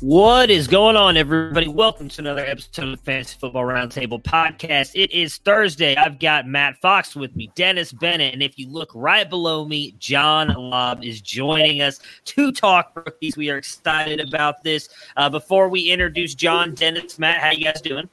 [0.00, 1.68] What is going on, everybody?
[1.68, 4.92] Welcome to another episode of the Fantasy Football Roundtable podcast.
[4.94, 5.94] It is Thursday.
[5.94, 9.94] I've got Matt Fox with me, Dennis Bennett, and if you look right below me,
[9.98, 13.36] John Laub is joining us to talk rookies.
[13.36, 14.88] We are excited about this.
[15.18, 18.08] Uh, before we introduce John, Dennis, Matt, how you guys doing?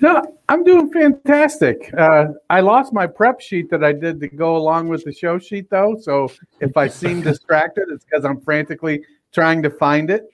[0.00, 1.92] No, I'm doing fantastic.
[1.98, 5.40] Uh, I lost my prep sheet that I did to go along with the show
[5.40, 5.98] sheet, though.
[6.00, 6.30] So
[6.60, 9.02] if I seem distracted, it's because I'm frantically
[9.32, 10.30] trying to find it.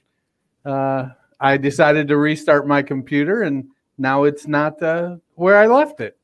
[0.65, 3.69] Uh, I decided to restart my computer, and
[3.99, 6.17] now it's not uh, where I left it.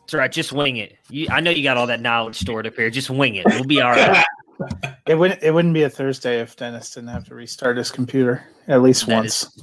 [0.00, 0.32] That's right.
[0.32, 0.96] Just wing it.
[1.10, 2.88] You, I know you got all that knowledge stored up here.
[2.90, 3.44] Just wing it.
[3.46, 4.24] We'll be all right.
[5.06, 5.40] It wouldn't.
[5.40, 9.06] It wouldn't be a Thursday if Dennis didn't have to restart his computer at least
[9.06, 9.44] That once.
[9.44, 9.62] is-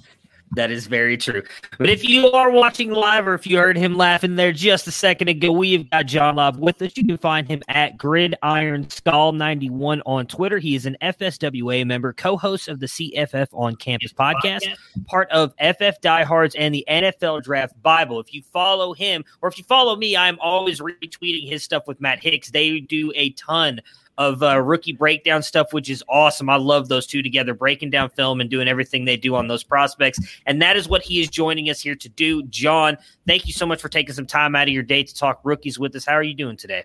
[0.51, 1.44] That is very true.
[1.78, 4.91] But if you are watching live or if you heard him laughing there just a
[4.91, 6.95] second ago, we've got John Laub with us.
[6.95, 10.57] You can find him at Gridiron Skull 91 on Twitter.
[10.59, 14.61] He is an FSWA member, co host of the CFF on Campus podcast,
[15.07, 18.19] part of FF Diehards and the NFL Draft Bible.
[18.19, 22.00] If you follow him or if you follow me, I'm always retweeting his stuff with
[22.00, 22.51] Matt Hicks.
[22.51, 23.81] They do a ton
[24.17, 26.49] of uh, rookie breakdown stuff, which is awesome.
[26.49, 29.63] I love those two together, breaking down film and doing everything they do on those
[29.63, 30.19] prospects.
[30.45, 32.43] And that is what he is joining us here to do.
[32.43, 35.41] John, thank you so much for taking some time out of your day to talk
[35.43, 36.05] rookies with us.
[36.05, 36.83] How are you doing today?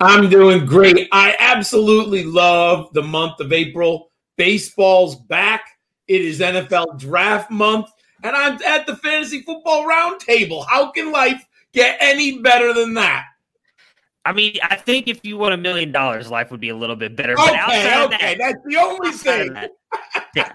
[0.00, 1.08] I'm doing great.
[1.12, 4.10] I absolutely love the month of April.
[4.36, 5.62] Baseball's back.
[6.06, 7.90] It is NFL draft month,
[8.22, 10.64] and I'm at the fantasy football roundtable.
[10.66, 13.26] How can life get any better than that?
[14.28, 16.96] I mean, I think if you won a million dollars, life would be a little
[16.96, 17.34] bit better.
[17.34, 19.54] But Okay, outside okay, that, that's the only thing.
[19.54, 19.70] that,
[20.36, 20.52] yeah,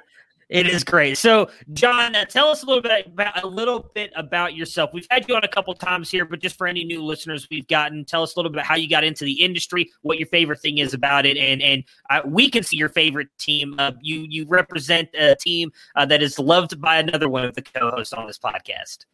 [0.48, 1.18] it is great.
[1.18, 4.92] So, John, uh, tell us a little bit about a little bit about yourself.
[4.94, 7.68] We've had you on a couple times here, but just for any new listeners we've
[7.68, 10.28] gotten, tell us a little bit about how you got into the industry, what your
[10.28, 13.74] favorite thing is about it, and and uh, we can see your favorite team.
[13.80, 17.64] Uh, you you represent a team uh, that is loved by another one of the
[17.64, 19.06] co-hosts on this podcast.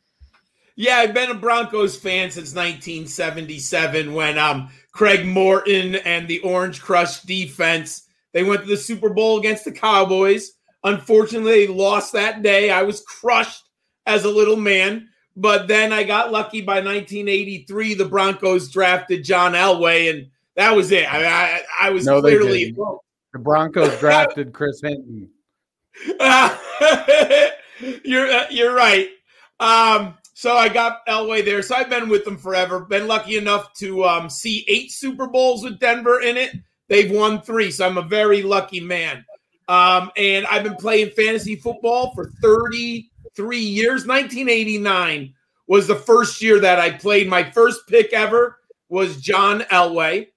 [0.79, 6.81] Yeah, I've been a Broncos fan since 1977 when um, Craig Morton and the Orange
[6.81, 10.53] Crush defense they went to the Super Bowl against the Cowboys.
[10.85, 12.69] Unfortunately, they lost that day.
[12.69, 13.65] I was crushed
[14.05, 17.95] as a little man, but then I got lucky by 1983.
[17.95, 21.13] The Broncos drafted John Elway, and that was it.
[21.13, 22.73] I I, I was No, clearly.
[23.33, 25.29] The Broncos drafted Chris Hinton.
[28.05, 29.09] you're uh, you're right.
[29.59, 31.61] Um, so I got Elway there.
[31.61, 32.79] So I've been with them forever.
[32.79, 36.55] Been lucky enough to um, see eight Super Bowls with Denver in it.
[36.87, 39.25] They've won three, so I'm a very lucky man.
[39.67, 44.07] Um, and I've been playing fantasy football for 33 years.
[44.07, 45.33] 1989
[45.67, 47.27] was the first year that I played.
[47.27, 50.27] My first pick ever was John Elway.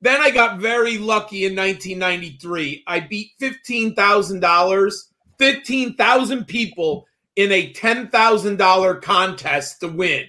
[0.00, 2.84] Then I got very lucky in 1993.
[2.86, 4.92] I beat $15,000,
[5.36, 7.07] 15,000 people
[7.38, 10.26] in a $10,000 contest to win.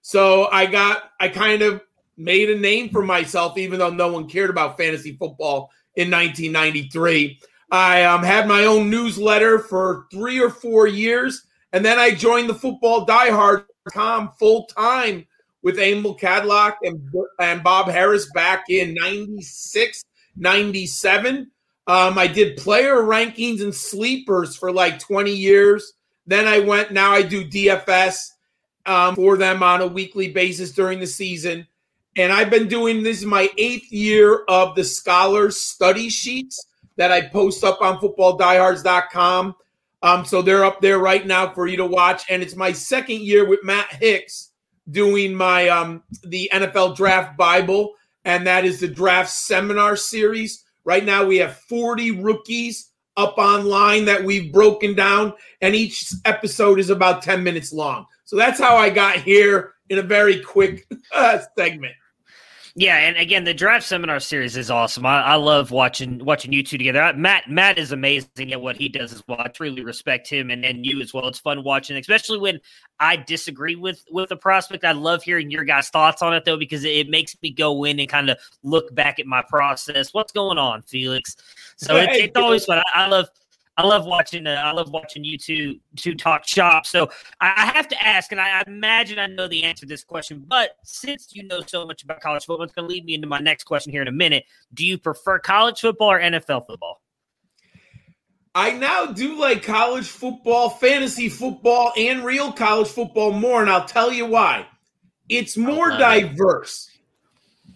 [0.00, 1.82] So I got, I kind of
[2.16, 7.40] made a name for myself, even though no one cared about fantasy football in 1993.
[7.72, 12.48] I um, had my own newsletter for three or four years, and then I joined
[12.48, 15.26] the football diehard.com full time
[15.62, 17.10] with Emil Kadlec and,
[17.40, 20.04] and Bob Harris back in 96,
[20.36, 21.50] 97.
[21.88, 25.94] Um, I did player rankings and sleepers for like 20 years.
[26.26, 28.30] Then I went, now I do DFS
[28.86, 31.66] um, for them on a weekly basis during the season.
[32.16, 36.66] And I've been doing this is my eighth year of the scholars study sheets
[36.96, 39.54] that I post up on footballdiehards.com.
[40.02, 42.24] Um, so they're up there right now for you to watch.
[42.28, 44.50] And it's my second year with Matt Hicks
[44.90, 47.94] doing my um the NFL draft Bible,
[48.24, 50.64] and that is the draft seminar series.
[50.84, 56.78] Right now we have 40 rookies up online that we've broken down, and each episode
[56.78, 58.06] is about 10 minutes long.
[58.24, 61.94] So that's how I got here in a very quick uh, segment.
[62.74, 65.04] Yeah, and again, the draft seminar series is awesome.
[65.04, 67.02] I, I love watching watching you two together.
[67.02, 69.38] I, Matt Matt is amazing at what he does as well.
[69.38, 71.28] I truly respect him and, and you as well.
[71.28, 72.60] It's fun watching, especially when
[72.98, 74.86] I disagree with with the prospect.
[74.86, 77.84] I love hearing your guys' thoughts on it though, because it, it makes me go
[77.84, 80.14] in and kind of look back at my process.
[80.14, 81.36] What's going on, Felix?
[81.82, 82.78] So it's, it's always fun.
[82.78, 83.28] I, I love
[83.76, 84.46] I love watching.
[84.46, 86.86] Uh, I love watching you two two talk shop.
[86.86, 89.86] So I, I have to ask, and I, I, imagine I know the answer to
[89.86, 93.04] this question, but since you know so much about college football, it's going to lead
[93.04, 94.44] me into my next question here in a minute.
[94.74, 97.00] Do you prefer college football or NFL football?
[98.54, 103.86] I now do like college football, fantasy football, and real college football more, and I'll
[103.86, 104.66] tell you why.
[105.30, 106.90] It's more diverse.
[106.92, 107.00] It.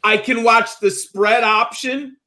[0.04, 2.18] I can watch the spread option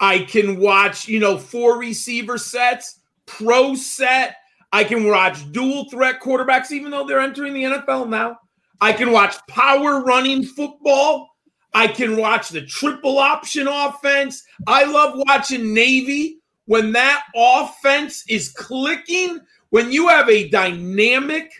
[0.00, 4.36] I can watch, you know, four receiver sets, pro set.
[4.72, 8.38] I can watch dual threat quarterbacks, even though they're entering the NFL now.
[8.80, 11.30] I can watch power running football.
[11.74, 14.44] I can watch the triple option offense.
[14.66, 19.40] I love watching Navy when that offense is clicking.
[19.70, 21.50] When you have a dynamic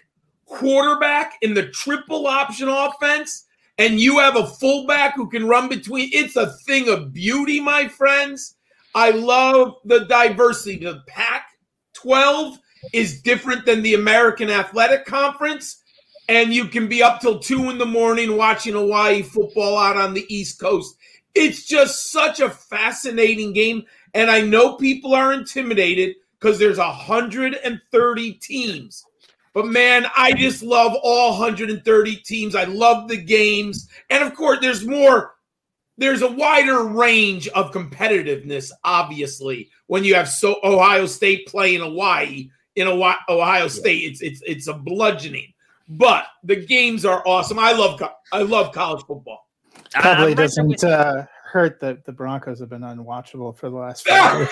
[0.47, 3.47] quarterback in the triple option offense,
[3.79, 7.87] and you have a fullback who can run between, it's a thing of beauty, my
[7.87, 8.57] friends.
[8.95, 10.85] I love the diversity.
[10.85, 11.47] The Pac
[11.95, 12.59] 12
[12.93, 15.83] is different than the American Athletic Conference.
[16.29, 20.13] And you can be up till two in the morning watching Hawaii football out on
[20.13, 20.97] the East Coast.
[21.35, 23.85] It's just such a fascinating game.
[24.13, 29.05] And I know people are intimidated because there's 130 teams.
[29.59, 32.55] But man, I just love all 130 teams.
[32.55, 33.89] I love the games.
[34.09, 35.35] And of course, there's more,
[35.97, 41.81] there's a wider range of competitiveness, obviously, when you have so Ohio State playing in
[41.81, 44.05] Hawaii in Ohio State.
[44.05, 45.53] It's it's it's a bludgeoning.
[45.89, 47.59] But the games are awesome.
[47.59, 48.01] I love
[48.31, 49.49] I love college football.
[49.91, 54.51] Probably doesn't uh, hurt that the Broncos have been unwatchable for the last five years.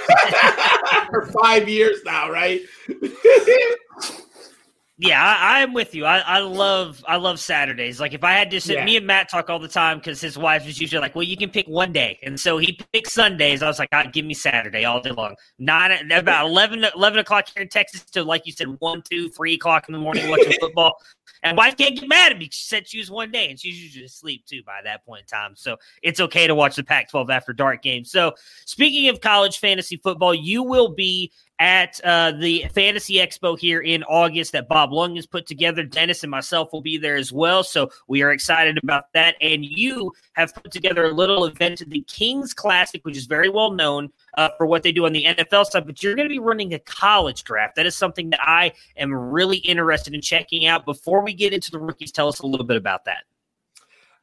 [1.11, 2.63] for five years now, right?
[4.99, 6.07] Yeah, I, am with you.
[6.07, 8.01] I, I love I love Saturdays.
[8.01, 8.85] Like if I had to sit, yeah.
[8.85, 11.37] me and Matt talk all the time because his wife is usually like, "Well, you
[11.37, 13.63] can pick one day," and so he picks Sundays.
[13.63, 17.47] I was like, "God, give me Saturday all day long." Nine about 11, 11 o'clock
[17.55, 20.53] here in Texas to like you said, one, two, three o'clock in the morning watching
[20.61, 20.97] football.
[21.43, 22.49] And wife can't get mad at me.
[22.51, 25.27] She said she was one day, and she's usually asleep too by that point in
[25.27, 25.53] time.
[25.57, 28.05] So it's okay to watch the Pac-12 after dark game.
[28.05, 28.33] So
[28.65, 34.03] speaking of college fantasy football, you will be at uh, the Fantasy Expo here in
[34.05, 35.83] August that Bob Lung has put together.
[35.83, 37.63] Dennis and myself will be there as well.
[37.63, 39.37] So we are excited about that.
[39.41, 43.71] And you have put together a little event, the Kings Classic, which is very well
[43.71, 45.87] known uh, for what they do on the NFL side.
[45.87, 47.77] But you're going to be running a college draft.
[47.77, 50.85] That is something that I am really interested in checking out.
[50.85, 53.25] Before we get into the rookies, tell us a little bit about that.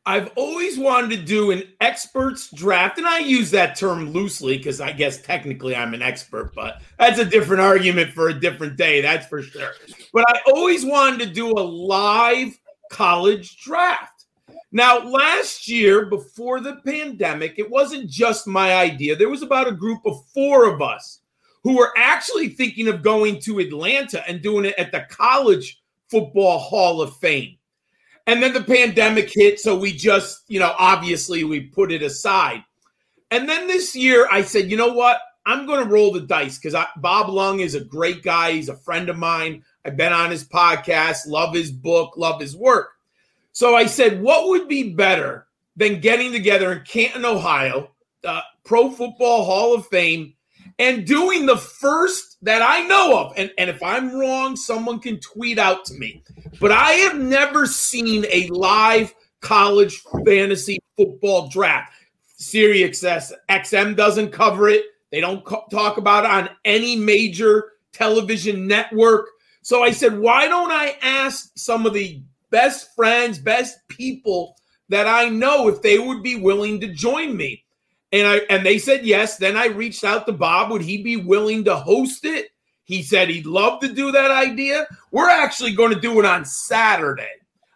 [0.05, 4.81] I've always wanted to do an experts draft, and I use that term loosely because
[4.81, 8.99] I guess technically I'm an expert, but that's a different argument for a different day,
[8.99, 9.71] that's for sure.
[10.11, 12.59] But I always wanted to do a live
[12.91, 14.25] college draft.
[14.73, 19.15] Now, last year, before the pandemic, it wasn't just my idea.
[19.15, 21.19] There was about a group of four of us
[21.63, 26.59] who were actually thinking of going to Atlanta and doing it at the College Football
[26.59, 27.57] Hall of Fame.
[28.25, 32.63] And then the pandemic hit, so we just, you know, obviously we put it aside.
[33.31, 35.19] And then this year, I said, you know what?
[35.45, 38.53] I'm going to roll the dice because Bob Lung is a great guy.
[38.53, 39.63] He's a friend of mine.
[39.83, 42.91] I've been on his podcast, love his book, love his work.
[43.51, 48.89] So I said, what would be better than getting together in Canton, Ohio, the Pro
[48.89, 50.33] Football Hall of Fame,
[50.79, 53.33] and doing the first that I know of?
[53.37, 56.23] And, and if I'm wrong, someone can tweet out to me.
[56.59, 61.93] But I have never seen a live college fantasy football draft.
[62.37, 64.85] Sirius XM doesn't cover it.
[65.11, 69.29] They don't co- talk about it on any major television network.
[69.61, 74.55] So I said, why don't I ask some of the best friends, best people
[74.89, 77.62] that I know if they would be willing to join me?
[78.13, 79.37] And I and they said yes.
[79.37, 80.71] Then I reached out to Bob.
[80.71, 82.51] Would he be willing to host it?
[82.85, 84.87] He said he'd love to do that idea.
[85.11, 87.31] We're actually going to do it on Saturday.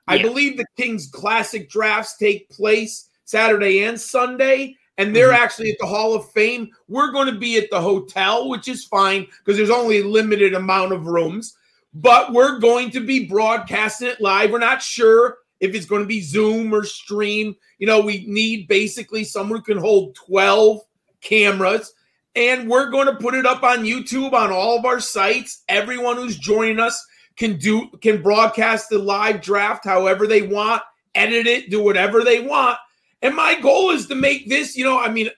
[0.08, 5.44] I believe the Kings Classic drafts take place Saturday and Sunday, and they're Mm-hmm.
[5.44, 6.70] actually at the Hall of Fame.
[6.88, 10.54] We're going to be at the hotel, which is fine because there's only a limited
[10.54, 11.58] amount of rooms.
[11.94, 14.52] But we're going to be broadcasting it live.
[14.52, 17.56] We're not sure if it's going to be Zoom or stream.
[17.80, 20.82] You know, we need basically someone who can hold 12
[21.22, 21.94] cameras.
[22.36, 25.64] And we're going to put it up on YouTube on all of our sites.
[25.70, 27.04] Everyone who's joining us
[27.36, 30.82] can do can broadcast the live draft however they want,
[31.16, 32.78] edit it, do whatever they want.
[33.24, 35.30] And my goal is to make this, you know, I mean,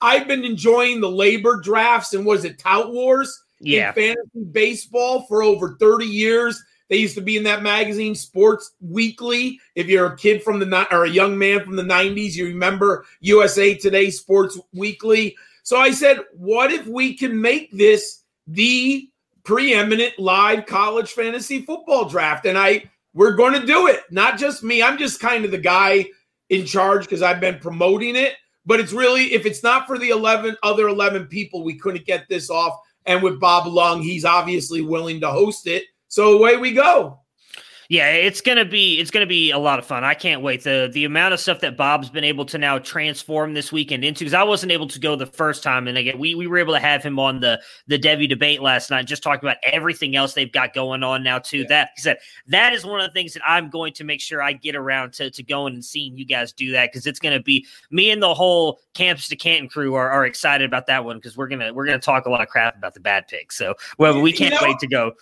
[0.00, 3.88] I've been enjoying the LABR drafts and was it Tout Wars Yeah.
[3.88, 6.62] in fantasy baseball for over 30 years.
[6.88, 9.60] They used to be in that magazine, Sports Weekly.
[9.74, 13.04] If you're a kid from the or a young man from the 90s, you remember
[13.20, 15.36] USA Today Sports Weekly.
[15.62, 19.10] So I said, what if we can make this the
[19.44, 22.46] preeminent live college fantasy football draft?
[22.46, 24.02] And I we're going to do it.
[24.10, 24.82] Not just me.
[24.82, 26.06] I'm just kind of the guy
[26.50, 28.34] in charge because I've been promoting it.
[28.64, 32.28] But it's really, if it's not for the 11 other 11 people, we couldn't get
[32.28, 32.78] this off.
[33.06, 35.84] And with Bob Lung, he's obviously willing to host it.
[36.08, 37.20] So away we go.
[37.90, 40.04] Yeah, it's gonna be it's gonna be a lot of fun.
[40.04, 40.62] I can't wait.
[40.62, 44.24] the The amount of stuff that Bob's been able to now transform this weekend into
[44.24, 46.74] because I wasn't able to go the first time, and again we we were able
[46.74, 50.34] to have him on the the Devy debate last night, just talking about everything else
[50.34, 51.64] they've got going on now too.
[51.70, 54.42] That he said that is one of the things that I'm going to make sure
[54.42, 57.40] I get around to to going and seeing you guys do that because it's gonna
[57.40, 61.16] be me and the whole campus to Canton crew are, are excited about that one
[61.16, 63.56] because we're gonna we're gonna talk a lot of crap about the bad picks.
[63.56, 65.14] So well, we can't know- wait to go.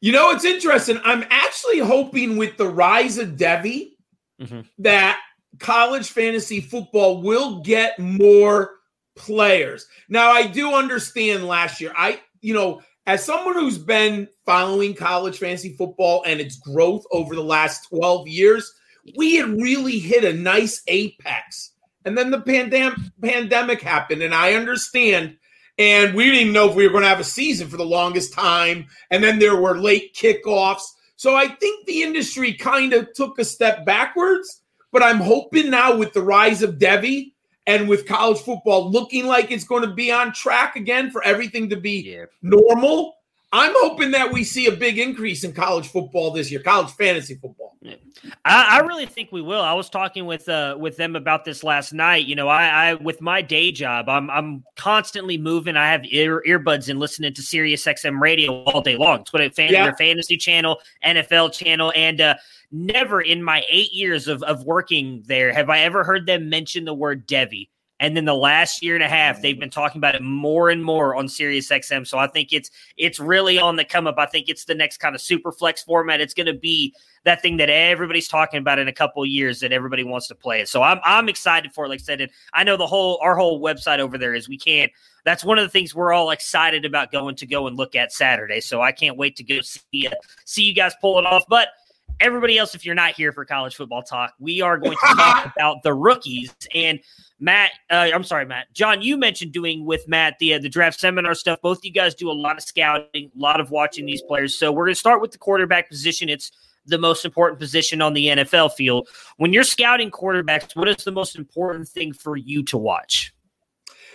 [0.00, 0.98] You know, it's interesting.
[1.04, 3.92] I'm actually hoping with the rise of Devy
[4.40, 4.66] Mhm.
[4.78, 5.20] that
[5.58, 8.76] college fantasy football will get more
[9.16, 9.86] players.
[10.08, 11.92] Now, I do understand last year.
[11.96, 17.34] I, you know, as someone who's been following college fantasy football and its growth over
[17.34, 18.72] the last 12 years,
[19.16, 21.72] we had really hit a nice apex.
[22.06, 25.36] And then the pandem- pandemic happened, and I understand.
[25.80, 27.86] And we didn't even know if we were going to have a season for the
[27.86, 28.86] longest time.
[29.10, 30.82] And then there were late kickoffs.
[31.16, 34.60] So I think the industry kind of took a step backwards.
[34.92, 37.32] But I'm hoping now with the rise of Devy
[37.66, 41.70] and with college football looking like it's going to be on track again for everything
[41.70, 42.26] to be Yeah.
[42.42, 43.14] normal,
[43.52, 47.34] I'm hoping that we see a big increase in college football this year, college fantasy
[47.34, 47.76] football.
[48.44, 49.62] I, I really think we will.
[49.62, 52.26] I was talking with uh with them about this last night.
[52.26, 55.76] You know, I, I with my day job, I'm I'm constantly moving.
[55.76, 59.22] I have ear, earbuds and listening to Sirius XM radio all day long.
[59.22, 59.92] It's what a fan Yeah.
[59.96, 62.34] fantasy channel, NFL channel, and uh
[62.70, 66.84] never in my eight years of of working there have I ever heard them mention
[66.84, 67.68] the word Devy.
[68.00, 69.60] And then the last year and a half, they've mm.
[69.60, 72.06] been talking about it more and more on Sirius XM.
[72.06, 74.16] So I think it's it's really on the come up.
[74.18, 76.20] I think it's the next kind of super flex format.
[76.20, 79.60] It's going to be that thing that everybody's talking about in a couple of years
[79.60, 80.68] that everybody wants to play it.
[80.68, 81.88] So I'm I'm excited for it.
[81.88, 84.58] Like I said, and I know the whole our whole website over there is we
[84.58, 84.90] can't.
[85.24, 88.10] That's one of the things we're all excited about going to go and look at
[88.10, 88.62] Saturday.
[88.62, 90.08] So I can't wait to go see
[90.46, 91.44] see you guys pull it off.
[91.48, 91.68] But
[92.20, 95.52] everybody else, if you're not here for college football talk, we are going to talk
[95.56, 97.00] about the rookies and.
[97.42, 98.66] Matt, uh, I'm sorry, Matt.
[98.74, 101.58] John, you mentioned doing with Matt the uh, the draft seminar stuff.
[101.62, 104.54] Both of you guys do a lot of scouting, a lot of watching these players.
[104.54, 106.28] So we're going to start with the quarterback position.
[106.28, 106.52] It's
[106.84, 109.08] the most important position on the NFL field.
[109.38, 113.32] When you're scouting quarterbacks, what is the most important thing for you to watch?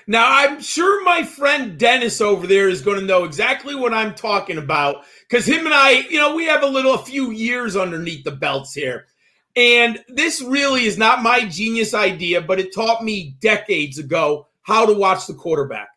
[0.08, 4.14] Now, I'm sure my friend Dennis over there is going to know exactly what I'm
[4.14, 7.76] talking about because him and I, you know, we have a little, a few years
[7.76, 9.08] underneath the belts here.
[9.56, 14.86] And this really is not my genius idea, but it taught me decades ago how
[14.86, 15.90] to watch the quarterback.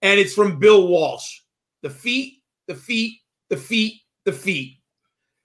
[0.00, 1.40] And it's from Bill Walsh
[1.82, 4.78] the feet, the feet, the feet, the feet.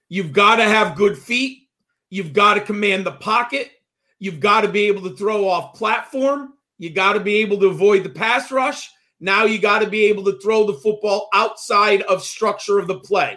[0.08, 1.68] You've got to have good feet.
[2.10, 3.70] You've got to command the pocket.
[4.18, 7.66] You've got to be able to throw off platform You got to be able to
[7.66, 8.90] avoid the pass rush.
[9.20, 13.00] Now you got to be able to throw the football outside of structure of the
[13.00, 13.36] play.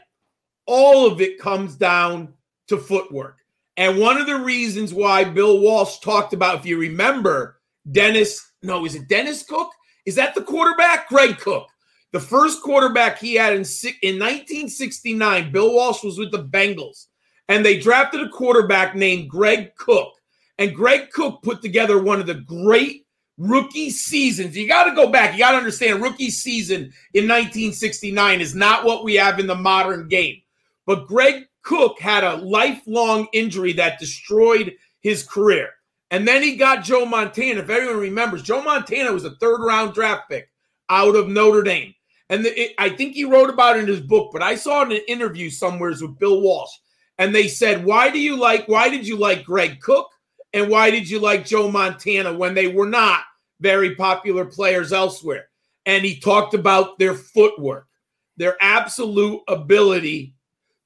[0.67, 2.33] All of it comes down
[2.67, 3.37] to footwork.
[3.77, 7.59] And one of the reasons why Bill Walsh talked about, if you remember,
[7.91, 9.71] Dennis, no, is it Dennis Cook?
[10.05, 11.09] Is that the quarterback?
[11.09, 11.67] Greg Cook.
[12.11, 13.63] The first quarterback he had in,
[14.03, 17.07] in 1969, Bill Walsh was with the Bengals,
[17.47, 20.13] and they drafted a quarterback named Greg Cook.
[20.57, 23.05] And Greg Cook put together one of the great
[23.41, 24.55] rookie seasons.
[24.55, 25.33] You got to go back.
[25.33, 29.55] You got to understand rookie season in 1969 is not what we have in the
[29.55, 30.41] modern game.
[30.85, 35.69] But Greg Cook had a lifelong injury that destroyed his career.
[36.11, 37.61] And then he got Joe Montana.
[37.61, 40.49] If everyone remembers, Joe Montana was a third round draft pick
[40.89, 41.95] out of Notre Dame.
[42.29, 44.83] And the, it, I think he wrote about it in his book, but I saw
[44.83, 46.71] in an interview somewhere with Bill Walsh.
[47.17, 50.09] And they said, Why do you like, why did you like Greg Cook?
[50.53, 53.23] And why did you like Joe Montana when they were not
[53.61, 55.47] very popular players elsewhere?
[55.85, 57.87] And he talked about their footwork,
[58.37, 60.35] their absolute ability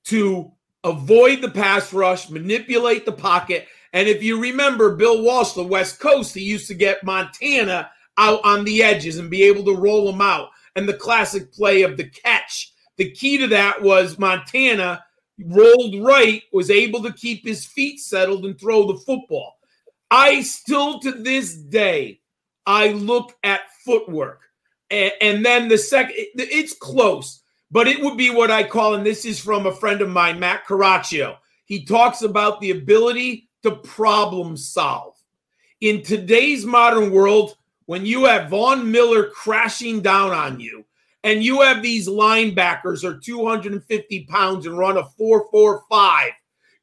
[0.06, 0.52] to
[0.84, 3.68] avoid the pass rush, manipulate the pocket.
[3.94, 8.40] And if you remember Bill Walsh, the West Coast, he used to get Montana out
[8.44, 10.50] on the edges and be able to roll them out.
[10.76, 12.74] And the classic play of the catch.
[12.98, 15.04] The key to that was Montana
[15.40, 19.58] rolled right, was able to keep his feet settled and throw the football.
[20.12, 22.22] I still to this day,
[22.66, 24.42] I look at footwork.
[24.90, 27.42] And, and then the second, it's close
[27.72, 30.40] but it would be what I call, and this is from a friend of mine,
[30.40, 31.38] Matt Caraccio.
[31.66, 35.16] He talks about the ability to problem solve.
[35.82, 40.86] In today's modern world, when you have Von Miller crashing down on you,
[41.24, 46.32] and you have these linebackers are 250 pounds and run a 445,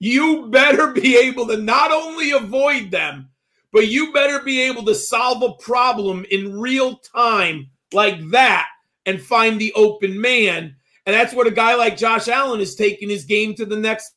[0.01, 3.31] you better be able to not only avoid them,
[3.73, 8.67] but you better be able to solve a problem in real time like that
[9.07, 10.77] and find the open man.
[11.07, 14.15] And that's what a guy like Josh Allen is taking his game to the next.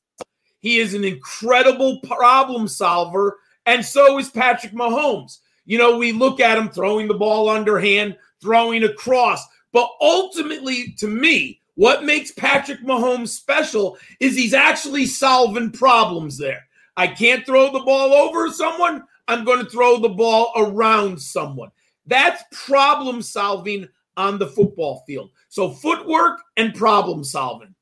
[0.59, 5.39] He is an incredible problem solver, and so is Patrick Mahomes.
[5.65, 11.07] You know, we look at him throwing the ball underhand, throwing across, but ultimately, to
[11.07, 16.65] me, what makes Patrick Mahomes special is he's actually solving problems there.
[16.97, 21.69] I can't throw the ball over someone, I'm going to throw the ball around someone.
[22.05, 25.31] That's problem solving on the football field.
[25.49, 27.73] So footwork and problem solving.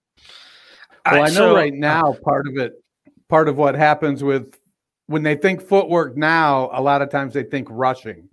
[1.06, 2.74] Well, I know so, right uh, now part of it,
[3.28, 4.58] part of what happens with
[5.08, 8.28] when they think footwork now, a lot of times they think rushing.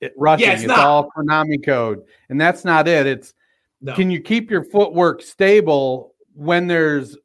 [0.00, 3.06] It, rushing, yeah, it's, it's all Konami code, and that's not it.
[3.06, 3.34] It's
[3.80, 3.94] no.
[3.94, 7.16] can you keep your footwork stable when there's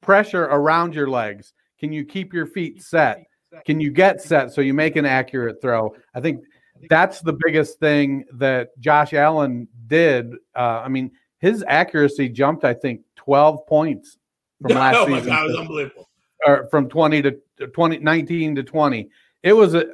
[0.00, 1.52] pressure around your legs?
[1.78, 3.24] Can you keep your feet set?
[3.64, 5.94] Can you get set so you make an accurate throw?
[6.14, 6.44] I think
[6.88, 10.32] that's the biggest thing that Josh Allen did.
[10.54, 14.18] Uh, I mean, his accuracy jumped, I think, 12 points
[14.60, 15.26] from last oh season.
[15.26, 16.08] God, was unbelievable.
[16.46, 17.36] Or from 20 to
[17.72, 19.08] 20, 19 to 20.
[19.42, 19.86] It was a,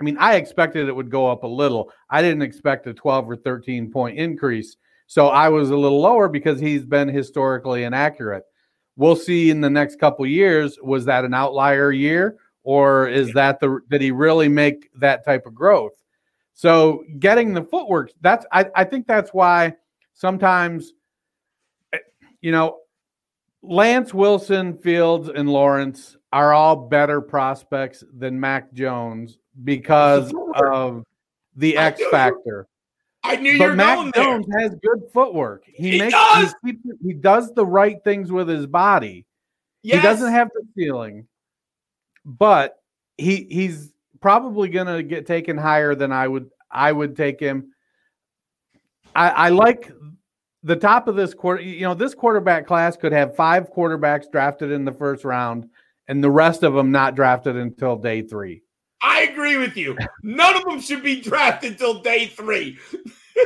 [0.00, 1.90] I mean, I expected it would go up a little.
[2.08, 4.76] I didn't expect a 12 or 13 point increase.
[5.06, 8.44] So I was a little lower because he's been historically inaccurate.
[8.96, 10.78] We'll see in the next couple years.
[10.82, 15.46] Was that an outlier year, or is that the did he really make that type
[15.46, 15.92] of growth?
[16.54, 19.74] So getting the footwork, that's I, I think that's why
[20.14, 20.92] sometimes
[21.92, 21.98] eh,
[22.40, 22.78] you know
[23.62, 31.04] Lance Wilson, Fields, and Lawrence are all better prospects than Mac Jones because of
[31.56, 32.66] the X factor.
[33.22, 34.60] I knew but you Mac going Jones there.
[34.60, 35.64] has good footwork.
[35.66, 36.54] He, he makes does.
[36.64, 39.24] He, keeps, he does the right things with his body.
[39.82, 39.96] Yes.
[39.96, 41.26] He doesn't have the feeling,
[42.24, 42.76] but
[43.16, 47.72] he he's probably going to get taken higher than I would I would take him.
[49.14, 49.92] I, I like
[50.62, 51.62] the top of this quarter.
[51.62, 55.68] You know, this quarterback class could have five quarterbacks drafted in the first round,
[56.08, 58.62] and the rest of them not drafted until day three.
[59.02, 59.96] I agree with you.
[60.22, 62.78] None of them should be drafted until day three.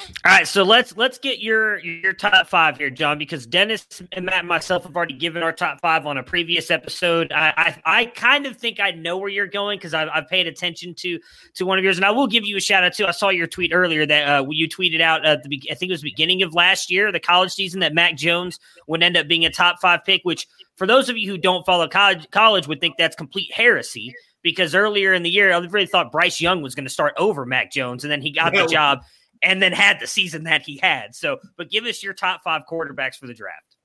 [0.00, 4.26] All right, so let's let's get your your top five here, John, because Dennis and
[4.26, 7.32] Matt and myself have already given our top five on a previous episode.
[7.32, 7.52] I
[7.84, 10.94] I, I kind of think I know where you're going because I've, I've paid attention
[10.98, 11.18] to
[11.54, 13.06] to one of yours, and I will give you a shout out too.
[13.06, 15.94] I saw your tweet earlier that uh, you tweeted out at the I think it
[15.94, 19.44] was beginning of last year, the college season, that Mac Jones would end up being
[19.44, 20.20] a top five pick.
[20.22, 24.14] Which, for those of you who don't follow college, college would think that's complete heresy
[24.42, 27.44] because earlier in the year, I really thought Bryce Young was going to start over
[27.44, 29.00] Mac Jones, and then he got the job
[29.42, 31.14] and then had the season that he had.
[31.14, 33.76] So, but give us your top five quarterbacks for the draft.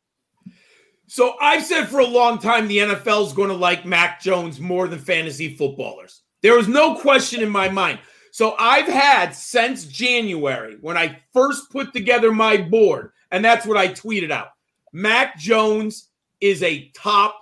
[1.08, 4.60] So I've said for a long time the NFL is going to like Mac Jones
[4.60, 6.22] more than fantasy footballers.
[6.42, 8.00] There was no question in my mind.
[8.32, 13.78] So I've had since January when I first put together my board, and that's what
[13.78, 14.48] I tweeted out.
[14.92, 16.10] Mac Jones
[16.42, 17.40] is a top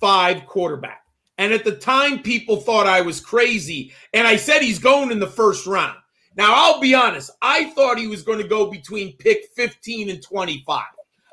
[0.00, 1.02] five quarterback.
[1.38, 3.92] And at the time, people thought I was crazy.
[4.12, 5.96] And I said he's going in the first round.
[6.36, 10.22] Now, I'll be honest, I thought he was going to go between pick 15 and
[10.22, 10.82] 25.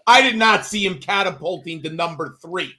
[0.06, 2.74] I did not see him catapulting to number three.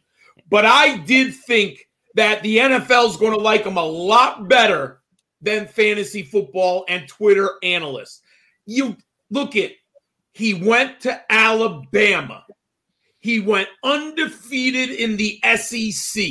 [0.48, 5.00] But I did think that the NFL is going to like him a lot better
[5.40, 8.20] than fantasy football and Twitter analysts.
[8.66, 8.96] You
[9.30, 9.72] look at,
[10.32, 12.44] he went to Alabama.
[13.18, 16.22] He went undefeated in the SEC.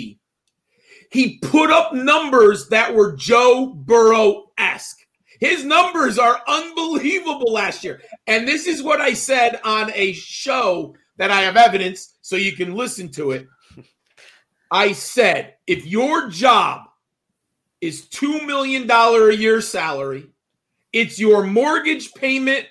[1.12, 5.01] He put up numbers that were Joe Burrow esque.
[5.42, 8.02] His numbers are unbelievable last year.
[8.28, 12.56] And this is what I said on a show that I have evidence so you
[12.56, 13.48] can listen to it.
[14.70, 16.84] I said, if your job
[17.82, 20.30] is $2 million a year salary,
[20.94, 22.68] it's your mortgage payment,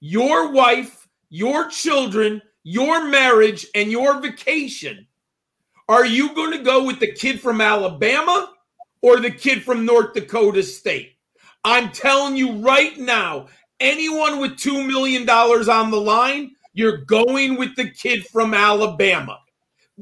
[0.00, 5.06] your wife, your children, your marriage, and your vacation.
[5.90, 8.54] Are you going to go with the kid from Alabama
[9.02, 11.17] or the kid from North Dakota State?
[11.64, 13.48] I'm telling you right now,
[13.80, 19.38] anyone with $2 million on the line, you're going with the kid from Alabama.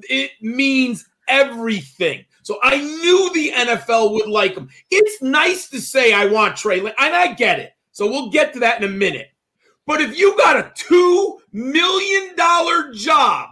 [0.02, 2.24] It means everything.
[2.42, 4.68] So I knew the NFL would like him.
[4.90, 7.72] It's nice to say I want Trey, and I get it.
[7.92, 9.28] So we'll get to that in a minute.
[9.86, 12.36] But if you got a $2 million
[12.94, 13.50] job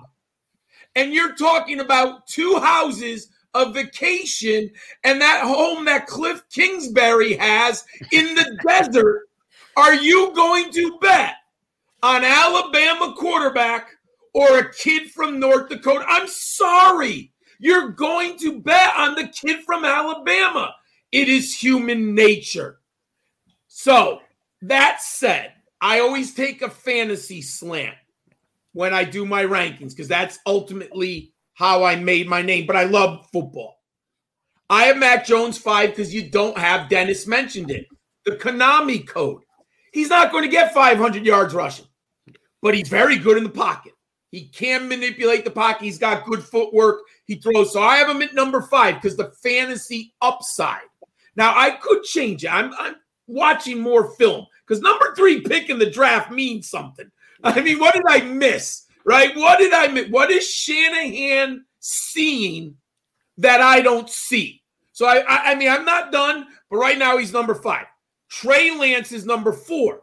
[0.94, 4.70] and you're talking about two houses, a vacation,
[5.04, 9.28] and that home that Cliff Kingsbury has in the desert,
[9.76, 11.34] are you going to bet
[12.02, 13.90] on Alabama quarterback
[14.32, 16.04] or a kid from North Dakota?
[16.08, 17.32] I'm sorry.
[17.58, 20.74] You're going to bet on the kid from Alabama.
[21.12, 22.80] It is human nature.
[23.68, 24.20] So,
[24.62, 27.96] that said, I always take a fantasy slant
[28.72, 32.66] when I do my rankings because that's ultimately how I made my name.
[32.66, 33.80] But I love football.
[34.68, 37.86] I have Mac Jones five because you don't have Dennis mentioned it.
[38.24, 39.42] The Konami code.
[39.92, 41.86] He's not going to get 500 yards rushing,
[42.60, 43.92] but he's very good in the pocket.
[44.32, 45.84] He can manipulate the pocket.
[45.84, 47.02] He's got good footwork.
[47.26, 47.72] He throws.
[47.72, 50.80] So I have him at number five because the fantasy upside.
[51.36, 52.52] Now I could change it.
[52.52, 52.96] I'm, I'm
[53.28, 57.08] watching more film because number three pick in the draft means something.
[57.44, 58.83] I mean, what did I miss?
[59.04, 59.36] Right?
[59.36, 60.08] What did I miss?
[60.08, 62.76] What is Shanahan seeing
[63.38, 64.62] that I don't see?
[64.92, 67.86] So I, I, I mean, I'm not done, but right now he's number five.
[68.30, 70.02] Trey Lance is number four.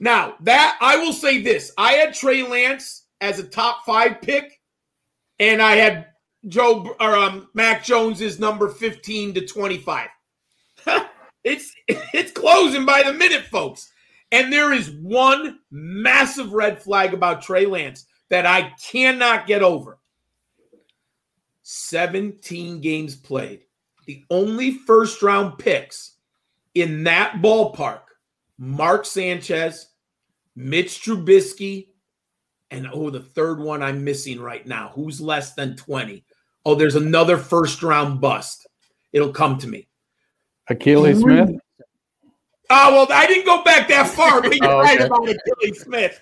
[0.00, 4.60] Now that I will say this, I had Trey Lance as a top five pick,
[5.38, 6.06] and I had
[6.48, 10.08] Joe or um, Mac Jones is number 15 to 25.
[11.44, 13.90] it's it's closing by the minute, folks.
[14.32, 19.98] And there is one massive red flag about Trey Lance that I cannot get over.
[21.64, 23.64] 17 games played.
[24.06, 26.12] The only first round picks
[26.74, 28.00] in that ballpark
[28.56, 29.88] Mark Sanchez,
[30.56, 31.88] Mitch Trubisky,
[32.70, 34.92] and oh, the third one I'm missing right now.
[34.94, 36.24] Who's less than 20?
[36.64, 38.66] Oh, there's another first round bust.
[39.12, 39.88] It'll come to me.
[40.70, 41.20] Akili mm-hmm.
[41.20, 41.61] Smith.
[42.74, 45.04] Oh, well, I didn't go back that far, but you're Oh, right okay.
[45.06, 46.20] about Akili Smith.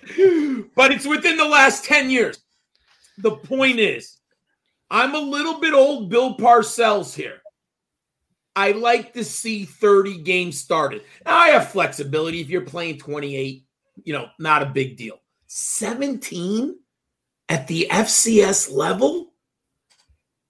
[0.75, 2.39] But it's within the last 10 years.
[3.19, 4.17] The point is,
[4.89, 7.41] I'm a little bit old Bill Parcells here.
[8.55, 11.03] I like to see 30 games started.
[11.25, 12.41] Now, I have flexibility.
[12.41, 13.63] If you're playing 28,
[14.03, 15.21] you know, not a big deal.
[15.47, 16.75] 17
[17.47, 19.31] at the FCS level?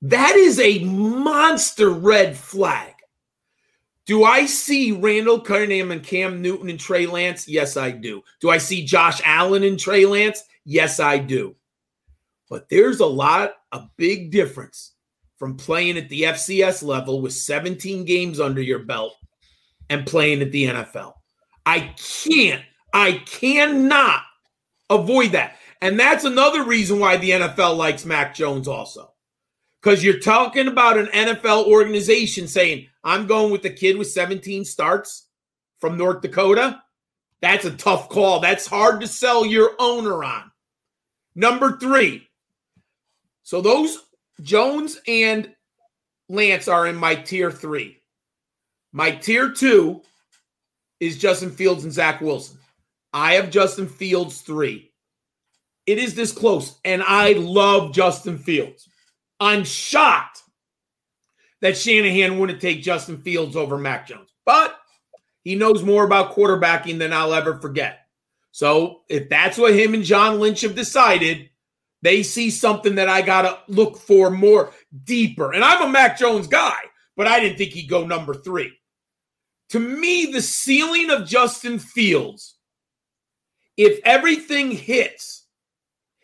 [0.01, 2.90] That is a monster red flag.
[4.05, 7.47] Do I see Randall Cunningham and Cam Newton and Trey Lance?
[7.47, 8.23] Yes, I do.
[8.39, 10.43] Do I see Josh Allen and Trey Lance?
[10.65, 11.55] Yes, I do.
[12.49, 14.93] But there's a lot, a big difference
[15.37, 19.15] from playing at the FCS level with 17 games under your belt
[19.89, 21.13] and playing at the NFL.
[21.65, 24.23] I can't, I cannot
[24.89, 25.55] avoid that.
[25.81, 29.13] And that's another reason why the NFL likes Mac Jones also.
[29.81, 34.65] Because you're talking about an NFL organization saying, I'm going with the kid with 17
[34.65, 35.27] starts
[35.79, 36.81] from North Dakota.
[37.41, 38.39] That's a tough call.
[38.39, 40.51] That's hard to sell your owner on.
[41.35, 42.27] Number three.
[43.43, 43.97] So those
[44.41, 45.53] Jones and
[46.29, 48.01] Lance are in my tier three.
[48.91, 50.03] My tier two
[50.99, 52.59] is Justin Fields and Zach Wilson.
[53.13, 54.91] I have Justin Fields three.
[55.87, 58.87] It is this close, and I love Justin Fields.
[59.39, 60.40] I'm shocked
[61.61, 64.29] that Shanahan wouldn't take Justin Fields over Mac Jones.
[64.45, 64.75] But
[65.43, 67.99] he knows more about quarterbacking than I'll ever forget.
[68.51, 71.49] So if that's what him and John Lynch have decided,
[72.01, 75.53] they see something that I got to look for more deeper.
[75.53, 76.77] And I'm a Mac Jones guy,
[77.15, 78.73] but I didn't think he'd go number three.
[79.69, 82.55] To me, the ceiling of Justin Fields,
[83.77, 85.45] if everything hits,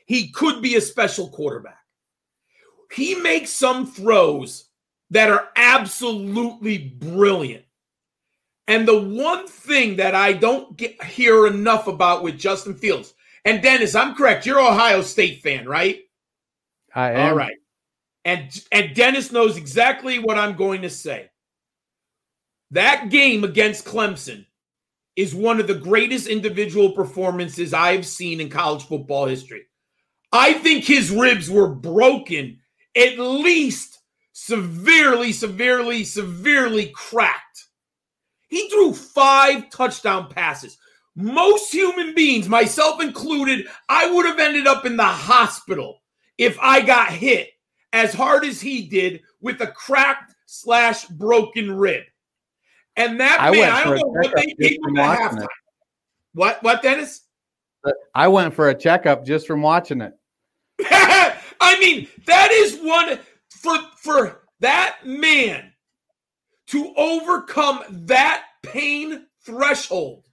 [0.05, 1.77] he could be a special quarterback.
[2.91, 4.66] He makes some throws
[5.11, 7.63] that are absolutely brilliant.
[8.67, 13.13] And the one thing that I don't get, hear enough about with Justin Fields,
[13.45, 14.45] and Dennis, I'm correct.
[14.45, 16.01] You're Ohio State fan, right?
[16.93, 17.29] I am.
[17.29, 17.55] All right.
[18.25, 21.29] And and Dennis knows exactly what I'm going to say.
[22.71, 24.45] That game against Clemson
[25.15, 29.63] is one of the greatest individual performances I've seen in college football history.
[30.33, 32.59] I think his ribs were broken,
[32.95, 33.96] at least
[34.47, 37.65] severely, severely, severely cracked.
[38.47, 40.77] He threw five touchdown passes.
[41.15, 46.01] Most human beings, myself included, I would have ended up in the hospital
[46.37, 47.49] if I got hit
[47.91, 52.03] as hard as he did with a cracked slash broken rib.
[52.95, 55.43] And that I man, I don't know what they gave him at halftime.
[55.43, 55.49] it.
[56.33, 56.63] What?
[56.63, 57.21] What, Dennis?
[58.15, 60.13] I went for a checkup just from watching it.
[61.59, 63.19] I mean, that is one
[63.67, 65.71] for for that man
[66.67, 70.23] to overcome that pain threshold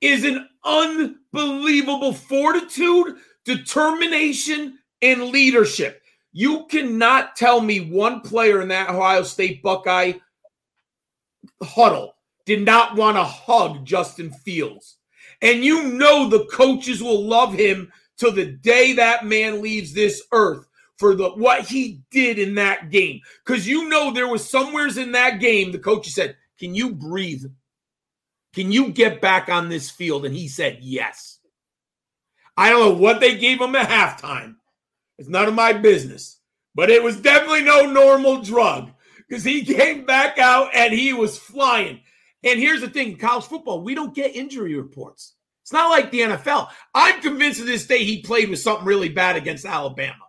[0.00, 6.02] is an unbelievable fortitude, determination, and leadership.
[6.32, 10.12] You cannot tell me one player in that Ohio State Buckeye
[11.62, 14.98] huddle did not want to hug Justin Fields.
[15.42, 20.22] And you know the coaches will love him till the day that man leaves this
[20.32, 23.20] earth for the what he did in that game.
[23.44, 27.44] Because you know there was somewheres in that game the coach said, Can you breathe?
[28.54, 30.24] Can you get back on this field?
[30.24, 31.38] And he said, Yes.
[32.56, 34.56] I don't know what they gave him at halftime.
[35.18, 36.40] It's none of my business.
[36.74, 38.90] But it was definitely no normal drug
[39.28, 42.00] because he came back out and he was flying.
[42.44, 45.34] And here's the thing college football, we don't get injury reports.
[45.62, 46.68] It's not like the NFL.
[46.94, 50.25] I'm convinced to this day he played with something really bad against Alabama.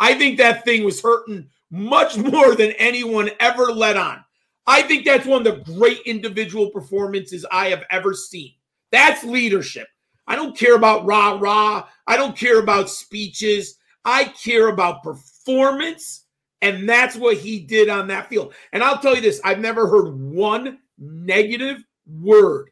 [0.00, 4.24] I think that thing was hurting much more than anyone ever let on.
[4.66, 8.52] I think that's one of the great individual performances I have ever seen.
[8.90, 9.88] That's leadership.
[10.26, 11.88] I don't care about rah rah.
[12.06, 13.76] I don't care about speeches.
[14.04, 16.26] I care about performance.
[16.60, 18.52] And that's what he did on that field.
[18.72, 22.70] And I'll tell you this I've never heard one negative word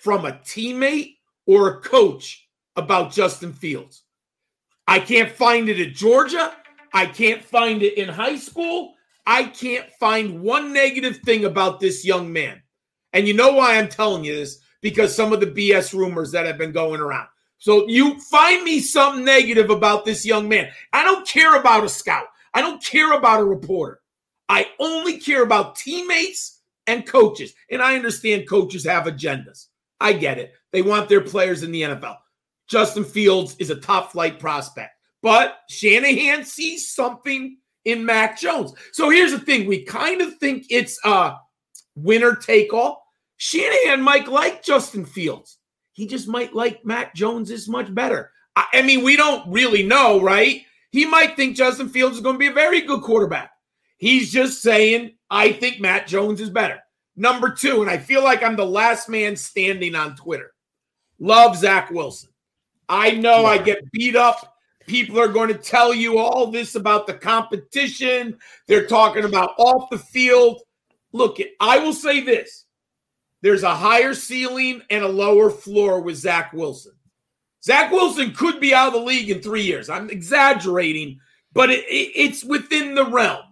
[0.00, 4.02] from a teammate or a coach about Justin Fields.
[4.88, 6.56] I can't find it at Georgia.
[6.94, 8.94] I can't find it in high school.
[9.26, 12.62] I can't find one negative thing about this young man.
[13.12, 14.60] And you know why I'm telling you this?
[14.80, 17.28] Because some of the BS rumors that have been going around.
[17.58, 20.70] So you find me something negative about this young man.
[20.94, 22.28] I don't care about a scout.
[22.54, 24.00] I don't care about a reporter.
[24.48, 27.52] I only care about teammates and coaches.
[27.70, 29.66] And I understand coaches have agendas.
[30.00, 30.54] I get it.
[30.72, 32.16] They want their players in the NFL.
[32.68, 38.74] Justin Fields is a top flight prospect, but Shanahan sees something in Mac Jones.
[38.92, 41.36] So here's the thing we kind of think it's a
[41.94, 43.04] winner take all.
[43.38, 45.58] Shanahan might like Justin Fields.
[45.92, 48.30] He just might like Mac Jones is much better.
[48.54, 50.62] I, I mean, we don't really know, right?
[50.90, 53.50] He might think Justin Fields is going to be a very good quarterback.
[53.96, 56.78] He's just saying, I think Matt Jones is better.
[57.16, 60.52] Number two, and I feel like I'm the last man standing on Twitter.
[61.18, 62.30] Love Zach Wilson.
[62.88, 64.56] I know I get beat up.
[64.86, 68.38] People are going to tell you all this about the competition.
[68.66, 70.62] They're talking about off the field.
[71.12, 72.64] Look, I will say this
[73.42, 76.92] there's a higher ceiling and a lower floor with Zach Wilson.
[77.62, 79.90] Zach Wilson could be out of the league in three years.
[79.90, 81.20] I'm exaggerating,
[81.52, 83.42] but it, it, it's within the realm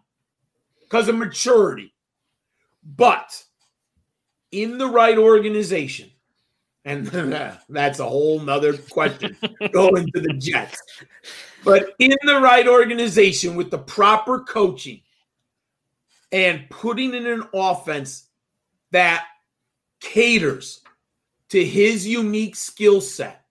[0.83, 1.93] because of maturity.
[2.83, 3.43] But
[4.53, 6.11] in the right organization,
[6.87, 7.07] and
[7.69, 9.37] that's a whole nother question
[9.73, 10.81] going to the Jets.
[11.65, 15.03] But in the right organization with the proper coaching
[16.31, 18.29] and putting in an offense
[18.93, 19.27] that
[20.01, 20.81] caters
[21.49, 23.45] to his unique skill set,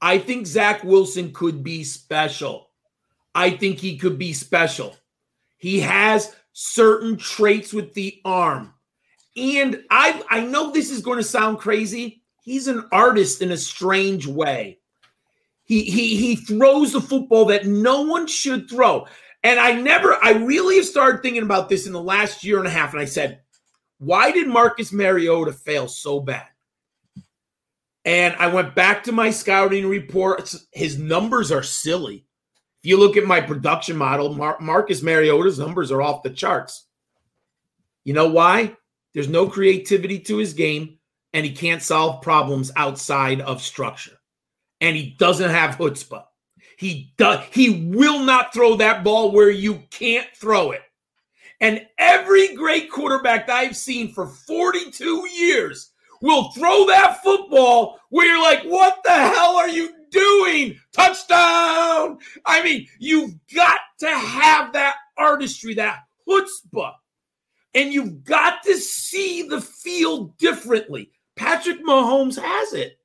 [0.00, 2.70] I think Zach Wilson could be special.
[3.34, 4.96] I think he could be special.
[5.58, 8.72] He has certain traits with the arm.
[9.36, 12.22] And I I know this is going to sound crazy.
[12.46, 14.78] He's an artist in a strange way.
[15.64, 19.06] He he he throws the football that no one should throw.
[19.42, 22.70] And I never, I really started thinking about this in the last year and a
[22.70, 22.92] half.
[22.92, 23.40] And I said,
[23.98, 26.46] why did Marcus Mariota fail so bad?
[28.04, 30.66] And I went back to my scouting reports.
[30.72, 32.26] His numbers are silly.
[32.82, 36.86] If you look at my production model, Mar- Marcus Mariota's numbers are off the charts.
[38.04, 38.76] You know why?
[39.14, 40.98] There's no creativity to his game,
[41.36, 44.16] and he can't solve problems outside of structure.
[44.80, 46.24] And he doesn't have chutzpah.
[46.78, 47.40] He does.
[47.52, 50.80] He will not throw that ball where you can't throw it.
[51.60, 58.26] And every great quarterback that I've seen for 42 years will throw that football where
[58.26, 60.78] you're like, what the hell are you doing?
[60.92, 62.16] Touchdown.
[62.46, 66.94] I mean, you've got to have that artistry, that chutzpah.
[67.74, 71.10] And you've got to see the field differently.
[71.36, 72.98] Patrick Mahomes has it.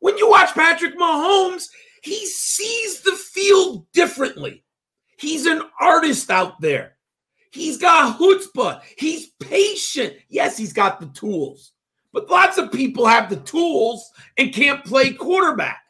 [0.00, 1.66] When you watch Patrick Mahomes,
[2.02, 4.64] he sees the field differently.
[5.18, 6.96] He's an artist out there.
[7.52, 8.80] He's got chutzpah.
[8.96, 10.14] He's patient.
[10.28, 11.72] Yes, he's got the tools.
[12.12, 14.08] But lots of people have the tools
[14.38, 15.80] and can't play quarterback.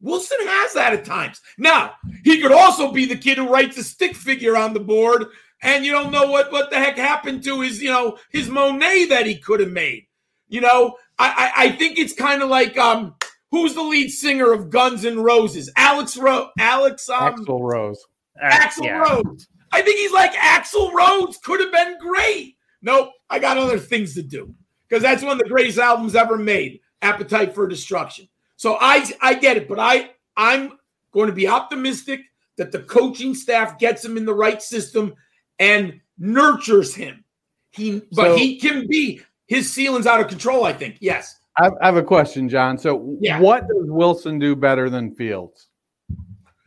[0.00, 1.40] Wilson has that at times.
[1.58, 5.26] Now, he could also be the kid who writes a stick figure on the board
[5.62, 9.06] and you don't know what, what the heck happened to his, you know, his Monet
[9.06, 10.05] that he could have made.
[10.48, 13.14] You know, I, I, I think it's kind of like um
[13.50, 15.70] who's the lead singer of Guns N' Roses?
[15.76, 16.48] Alex Rose.
[16.58, 18.04] Alex um, Axl Rose.
[18.42, 18.98] Axl yeah.
[18.98, 19.48] Rose.
[19.72, 21.38] I think he's like Axl Rose.
[21.38, 22.56] Could have been great.
[22.82, 24.54] Nope, I got other things to do
[24.88, 26.80] because that's one of the greatest albums ever made.
[27.02, 28.28] Appetite for Destruction.
[28.56, 30.72] So I I get it, but I I'm
[31.12, 32.20] going to be optimistic
[32.56, 35.14] that the coaching staff gets him in the right system
[35.58, 37.24] and nurtures him.
[37.70, 40.64] He but So- he can be his ceiling's out of control.
[40.64, 41.38] I think yes.
[41.58, 42.76] I have, a question, John.
[42.76, 43.40] So, Yeah.
[43.40, 45.68] what does Wilson do better than Fields?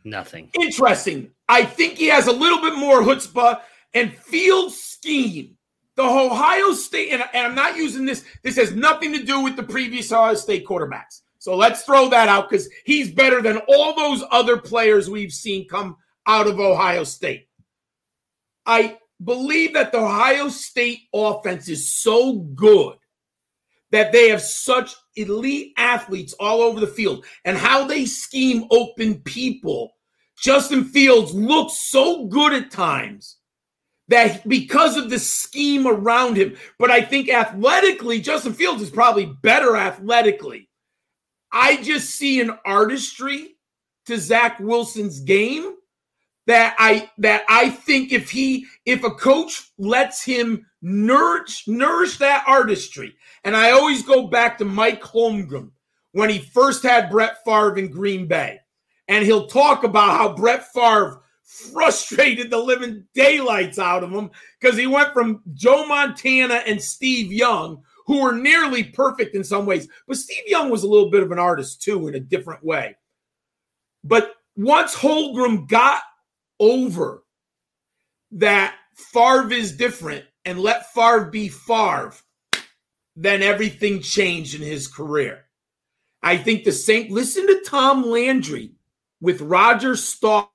[0.02, 0.50] Nothing.
[0.58, 1.30] interesting.
[1.48, 3.60] I think he has a little bit more chutzpah
[3.94, 5.56] and field scheme.
[5.96, 9.56] The Ohio State, and, and I'm not using this, this has nothing to do with
[9.56, 11.20] the previous Ohio State quarterbacks.
[11.38, 15.68] So let's throw that out because he's better than all those other players we've seen
[15.68, 17.48] come out of Ohio State.
[18.64, 22.96] I believe that the Ohio State offense is so good
[23.90, 29.20] that they have such elite athletes all over the field and how they scheme open
[29.22, 29.92] people.
[30.40, 33.36] Justin Fields looks so good at times
[34.08, 39.26] that because of the scheme around him, but I think athletically, Justin Fields is probably
[39.42, 40.68] better athletically.
[41.52, 43.56] I just see an artistry
[44.06, 45.74] to Zach Wilson's game
[46.46, 52.44] that I that I think if he if a coach lets him nourish nourish that
[52.46, 55.70] artistry, and I always go back to Mike Holmgren
[56.12, 58.58] when he first had Brett Favre in Green Bay,
[59.08, 64.78] and he'll talk about how Brett Favre frustrated the living daylights out of him because
[64.78, 69.88] he went from Joe Montana and Steve Young, who were nearly perfect in some ways,
[70.06, 72.96] but Steve Young was a little bit of an artist too in a different way.
[74.04, 76.02] But once Holmgren got
[76.60, 77.24] over
[78.32, 82.14] that Favre is different and let Favre be Favre,
[83.16, 85.46] then everything changed in his career.
[86.22, 87.12] I think the same.
[87.12, 88.72] Listen to Tom Landry
[89.20, 90.50] with Roger Staubach.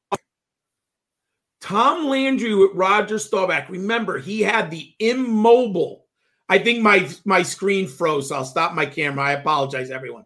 [1.60, 3.70] Tom Landry with Roger Staubach.
[3.70, 6.06] Remember, he had the immobile.
[6.48, 8.30] I think my my screen froze.
[8.30, 9.24] So I'll stop my camera.
[9.26, 10.26] I apologize, everyone.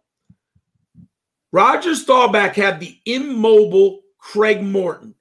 [1.52, 5.14] Roger Staubach had the immobile Craig Morton,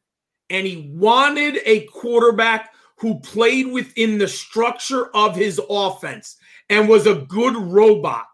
[0.49, 6.37] and he wanted a quarterback who played within the structure of his offense
[6.69, 8.25] and was a good robot.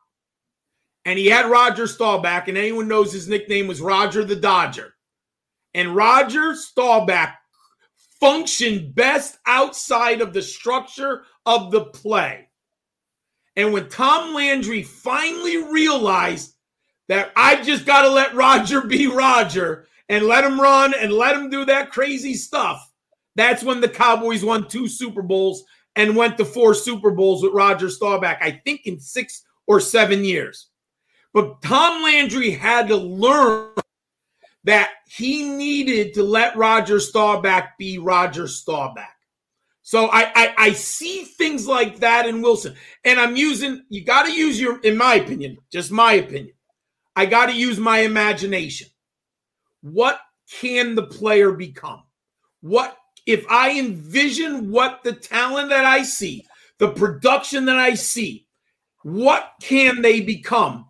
[1.06, 4.96] And he had Roger Staubach, and anyone knows his nickname was Roger the Dodger.
[5.76, 7.36] And Roger Staubach
[8.20, 12.50] functioned best outside of the structure of the play.
[13.56, 16.56] And when Tom Landry finally realized
[17.08, 21.36] that I just got to let Roger be Roger and let him run and let
[21.36, 22.92] him do that crazy stuff,
[23.36, 25.64] that's when the Cowboys won two Super Bowls
[25.96, 30.24] and went to four Super Bowls with Roger Staubach, I think in six or seven
[30.24, 30.68] years.
[31.34, 33.70] But Tom Landry had to learn
[34.64, 39.10] that he needed to let Roger Staubach be Roger Staubach.
[39.82, 43.84] So I, I, I see things like that in Wilson, and I'm using.
[43.90, 46.56] You got to use your, in my opinion, just my opinion.
[47.16, 48.88] I got to use my imagination.
[49.86, 50.20] What
[50.50, 52.02] can the player become?
[52.62, 56.44] What if I envision what the talent that I see,
[56.80, 58.48] the production that I see,
[59.04, 60.88] what can they become?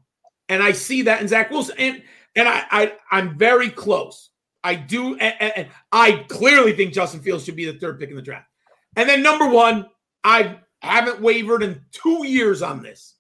[0.48, 2.04] And I see that in Zach Wilson, and
[2.38, 4.30] and I, I I'm very close.
[4.64, 8.16] I do, and, and I clearly think Justin Fields should be the third pick in
[8.16, 8.48] the draft.
[8.96, 9.88] And then number one,
[10.24, 13.16] I haven't wavered in two years on this.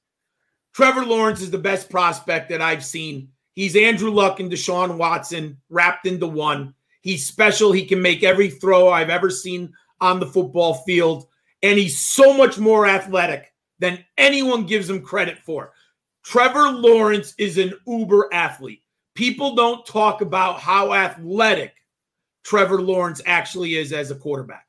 [0.73, 3.33] Trevor Lawrence is the best prospect that I've seen.
[3.55, 6.73] He's Andrew Luck and Deshaun Watson wrapped into one.
[7.01, 7.71] He's special.
[7.71, 11.27] He can make every throw I've ever seen on the football field.
[11.63, 15.71] And he's so much more athletic than anyone gives him credit for.
[16.23, 18.83] Trevor Lawrence is an uber athlete.
[19.13, 21.73] People don't talk about how athletic
[22.43, 24.67] Trevor Lawrence actually is as a quarterback.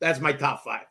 [0.00, 0.86] That's my top five.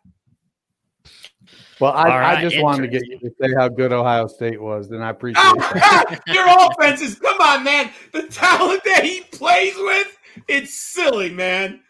[1.83, 4.61] Well, I, right, I just wanted to get you to say how good Ohio State
[4.61, 7.91] was, and I appreciate Oh, your offenses, come on, man.
[8.13, 10.17] The talent that he plays with,
[10.47, 11.81] it's silly, man.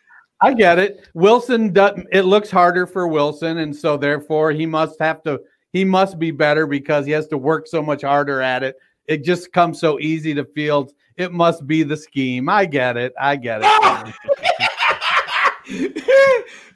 [0.41, 1.07] I get it.
[1.13, 2.07] Wilson doesn't.
[2.11, 5.39] It looks harder for Wilson, and so therefore he must have to.
[5.73, 8.77] He must be better because he has to work so much harder at it.
[9.05, 10.95] It just comes so easy to Fields.
[11.17, 12.49] It must be the scheme.
[12.49, 13.13] I get it.
[13.21, 13.67] I get it.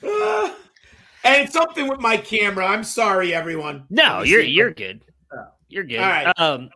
[0.04, 0.54] Uh,
[1.28, 2.66] and something with my camera.
[2.66, 3.86] I'm sorry, everyone.
[3.90, 5.04] No, you're you're good.
[5.70, 6.00] You're good.
[6.00, 6.34] All right.
[6.40, 6.70] Um,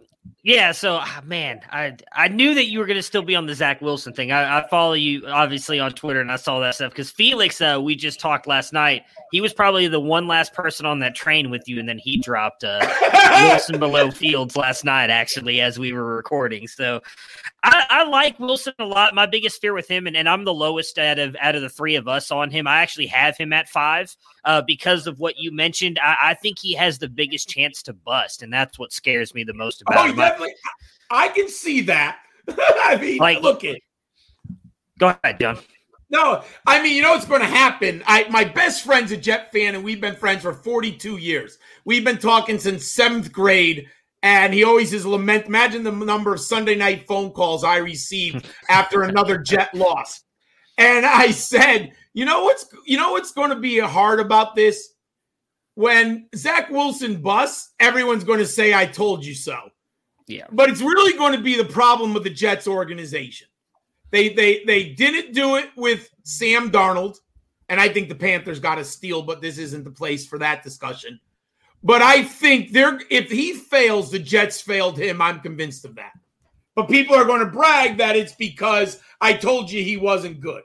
[0.43, 0.71] yeah.
[0.71, 3.53] So, ah, man, I I knew that you were going to still be on the
[3.55, 4.31] Zach Wilson thing.
[4.31, 7.79] I, I follow you obviously on Twitter, and I saw that stuff because Felix, uh,
[7.81, 9.03] we just talked last night.
[9.31, 12.17] He was probably the one last person on that train with you, and then he
[12.17, 12.79] dropped uh,
[13.41, 16.67] Wilson below Fields last night, actually, as we were recording.
[16.67, 17.01] So,
[17.63, 19.13] I, I like Wilson a lot.
[19.13, 21.69] My biggest fear with him, and, and I'm the lowest out of out of the
[21.69, 22.65] three of us on him.
[22.65, 24.15] I actually have him at five
[24.45, 25.99] uh, because of what you mentioned.
[26.01, 29.43] I, I think he has the biggest chance to bust, and that's what scares me
[29.43, 30.15] the most about Oh, him.
[30.32, 30.55] Definitely.
[31.09, 32.19] I can see that.
[32.57, 33.82] I mean, Like- look it.
[34.99, 35.57] Go ahead, John.
[36.11, 38.03] No, I mean, you know what's going to happen.
[38.05, 41.57] I my best friend's a Jet fan, and we've been friends for 42 years.
[41.86, 43.88] We've been talking since seventh grade,
[44.21, 45.45] and he always is lament.
[45.45, 50.21] Imagine the number of Sunday night phone calls I received after another Jet loss.
[50.77, 54.93] And I said, you know what's you know what's going to be hard about this?
[55.75, 59.57] When Zach Wilson busts, everyone's going to say, "I told you so."
[60.28, 60.45] Yeah.
[60.51, 63.47] But it's really going to be the problem with the Jets organization.
[64.11, 67.17] They they they didn't do it with Sam Darnold,
[67.69, 70.63] and I think the Panthers got a steal, but this isn't the place for that
[70.63, 71.19] discussion.
[71.84, 75.22] But I think they're if he fails, the Jets failed him.
[75.22, 76.11] I'm convinced of that.
[76.76, 80.63] But people are going to brag that it's because I told you he wasn't good.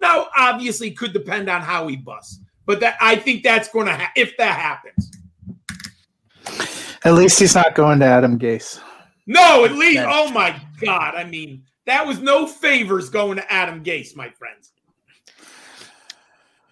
[0.00, 3.94] Now, obviously, could depend on how he busts, but that I think that's going to
[3.94, 5.10] ha- if that happens.
[7.04, 8.80] At least he's not going to Adam Gase.
[9.26, 10.04] No, at least.
[10.06, 11.14] Oh my God!
[11.14, 14.72] I mean, that was no favors going to Adam Gase, my friends.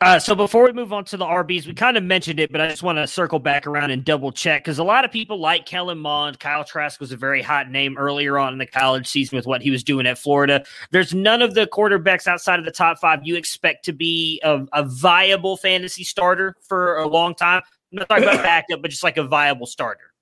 [0.00, 2.61] Uh, so before we move on to the RBs, we kind of mentioned it, but
[2.61, 5.40] I just want to circle back around and double check because a lot of people
[5.40, 6.38] like Kellen Mond.
[6.38, 9.62] Kyle Trask was a very hot name earlier on in the college season with what
[9.62, 10.62] he was doing at Florida.
[10.90, 14.66] There's none of the quarterbacks outside of the top five you expect to be a,
[14.74, 17.62] a viable fantasy starter for a long time.
[17.90, 20.14] I'm not talking about backup, but just like a viable starter.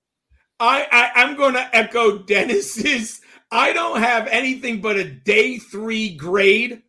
[0.59, 3.21] I, I I'm going to echo Dennis's.
[3.51, 6.81] I don't have anything but a day three grade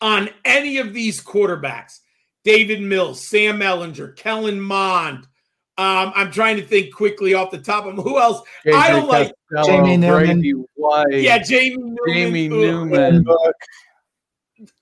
[0.00, 2.00] on any of these quarterbacks.
[2.44, 5.26] Davis Mills, Sam Ehlinger, Kellen Mond.
[5.76, 8.04] Um, I'm trying to think quickly off the top of them.
[8.04, 8.42] Who else?
[8.66, 10.40] I don't like Costello, Jamie Newman.
[10.40, 11.12] Brady White.
[11.12, 11.98] Yeah, Jamie Newman.
[12.08, 13.24] Jamie Newman.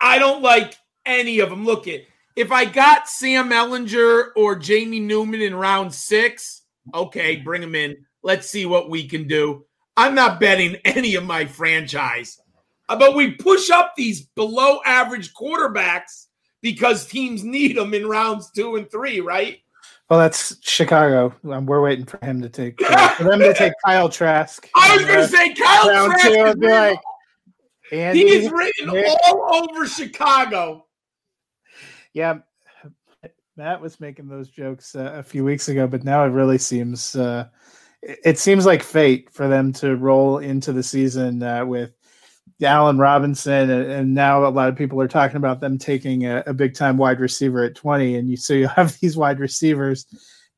[0.01, 0.74] I don't like
[1.05, 1.66] any of them.
[1.66, 2.03] Look at
[2.34, 6.62] if I got Sam Ehlinger or Jamie Newman in round six,
[6.95, 8.05] okay, bring them in.
[8.27, 9.64] Let's see what we can do.
[9.97, 12.41] I'm not betting any of my franchise,
[12.89, 16.27] Uh, but we push up these below average quarterbacks
[16.61, 19.59] because teams need them in rounds two and three, right?
[20.11, 21.37] Well, that's Chicago.
[21.49, 24.68] Um, We're waiting for him to take uh, for them to take Kyle Trask.
[24.74, 26.99] I was going to say Kyle Trask two, is like,
[27.93, 29.07] Andy, he is written Nick.
[29.29, 30.85] all over Chicago.
[32.12, 32.39] Yeah,
[33.57, 37.14] Matt was making those jokes uh, a few weeks ago, but now it really seems
[37.14, 37.47] uh,
[38.24, 41.92] it seems like fate for them to roll into the season uh, with
[42.62, 46.54] Allen Robinson, and, now a lot of people are talking about them taking a, a
[46.54, 50.07] big time wide receiver at twenty, and you so you have these wide receivers,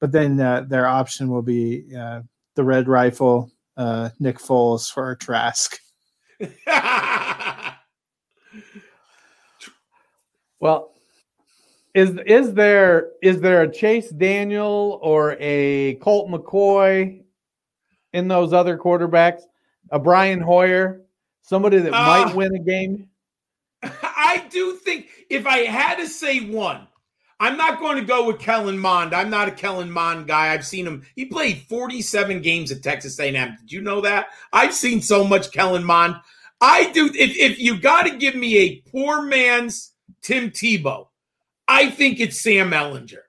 [0.01, 2.21] but then uh, their option will be uh,
[2.55, 5.79] the Red Rifle, uh, Nick Foles for Trask.
[10.61, 10.93] Well,
[11.95, 17.23] is is there is there a Chase Daniel or a Colt McCoy
[18.13, 19.43] in those other quarterbacks?
[19.91, 21.03] A Brian Hoyer,
[21.43, 23.09] somebody that Uh, might win a game?
[23.83, 26.87] I do think if I had to say one,
[27.41, 29.15] I'm not going to go with Kellen Mond.
[29.15, 30.53] I'm not a Kellen Mond guy.
[30.53, 31.05] I've seen him.
[31.15, 33.57] He played 47 games at Texas A&M.
[33.61, 34.29] Did you know that?
[34.53, 36.17] I've seen so much Kellen Mond.
[36.61, 37.07] I do.
[37.07, 41.07] If, if you got to give me a poor man's Tim Tebow,
[41.69, 43.23] I think it's Sam Ehlinger.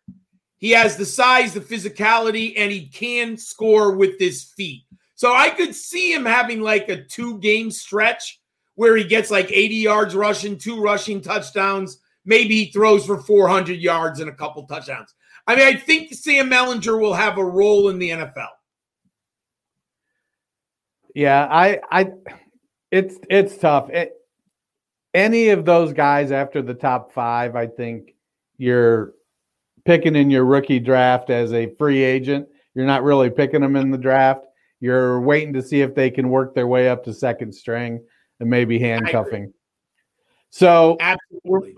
[0.60, 4.84] He has the size, the physicality, and he can score with his feet.
[5.16, 8.40] So I could see him having like a two game stretch
[8.76, 12.00] where he gets like 80 yards rushing, two rushing touchdowns.
[12.26, 15.14] Maybe he throws for 400 yards and a couple touchdowns.
[15.48, 18.50] I mean, I think Sam Ehlinger will have a role in the NFL.
[21.16, 22.12] Yeah, I, I,
[22.92, 23.90] it's it's tough.
[23.90, 24.14] It,
[25.14, 28.14] any of those guys after the top five, I think
[28.58, 29.14] you're
[29.90, 32.48] picking in your rookie draft as a free agent.
[32.76, 34.46] You're not really picking them in the draft.
[34.80, 38.00] You're waiting to see if they can work their way up to second string
[38.40, 39.52] and maybe handcuffing.
[40.52, 40.96] So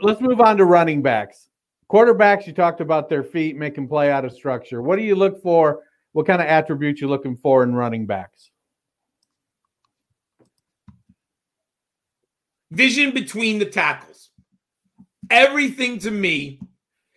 [0.02, 1.48] let's move on to running backs.
[1.90, 4.82] Quarterbacks, you talked about their feet making play out of structure.
[4.82, 5.80] What do you look for?
[6.12, 8.52] What kind of attributes you looking for in running backs?
[12.72, 14.32] Vision between the tackles.
[15.30, 16.60] Everything to me,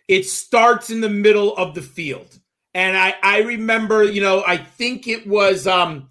[0.07, 2.39] it starts in the middle of the field.
[2.73, 6.07] And I, I remember, you know, I think it was um,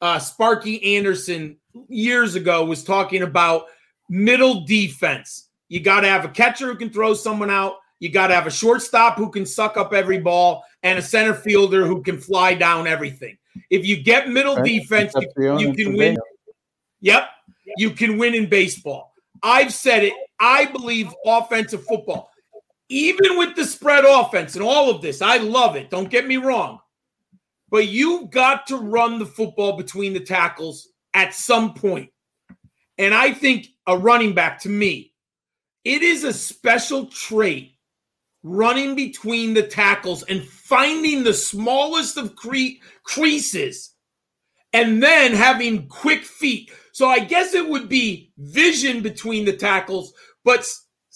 [0.00, 1.56] uh, Sparky Anderson
[1.88, 3.66] years ago was talking about
[4.08, 5.48] middle defense.
[5.68, 7.76] You got to have a catcher who can throw someone out.
[8.00, 11.34] You got to have a shortstop who can suck up every ball and a center
[11.34, 13.36] fielder who can fly down everything.
[13.70, 14.64] If you get middle right.
[14.64, 16.16] defense, you, you can win.
[17.00, 17.28] Yep.
[17.76, 19.12] You can win in baseball.
[19.42, 20.12] I've said it.
[20.40, 22.30] I believe offensive football,
[22.88, 25.90] even with the spread offense and all of this, I love it.
[25.90, 26.80] Don't get me wrong.
[27.70, 32.10] But you've got to run the football between the tackles at some point.
[32.96, 35.12] And I think a running back, to me,
[35.84, 37.72] it is a special trait
[38.42, 43.94] running between the tackles and finding the smallest of cre- creases
[44.72, 46.70] and then having quick feet.
[46.92, 50.12] So I guess it would be vision between the tackles,
[50.44, 50.68] but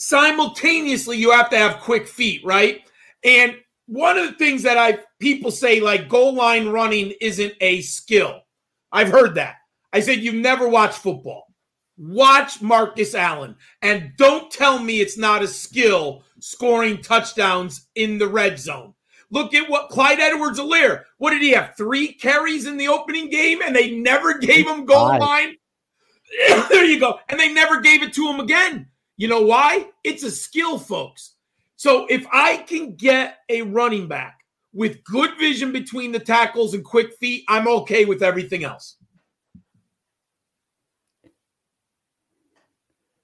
[0.02, 2.80] simultaneously you have to have quick feet, right?
[3.22, 7.82] And one of the things that I people say like goal line running isn't a
[7.82, 8.42] skill.
[8.90, 9.56] I've heard that.
[9.92, 11.46] I said, You've never watched football.
[11.96, 18.26] Watch Marcus Allen and don't tell me it's not a skill scoring touchdowns in the
[18.26, 18.94] red zone.
[19.30, 21.04] Look at what Clyde Edwards Helaire.
[21.18, 21.76] What did he have?
[21.76, 25.54] Three carries in the opening game and they never gave him goal line.
[26.70, 27.20] there you go.
[27.28, 28.88] And they never gave it to him again.
[29.22, 29.86] You know why?
[30.02, 31.34] It's a skill, folks.
[31.76, 34.40] So if I can get a running back
[34.74, 38.96] with good vision between the tackles and quick feet, I'm okay with everything else.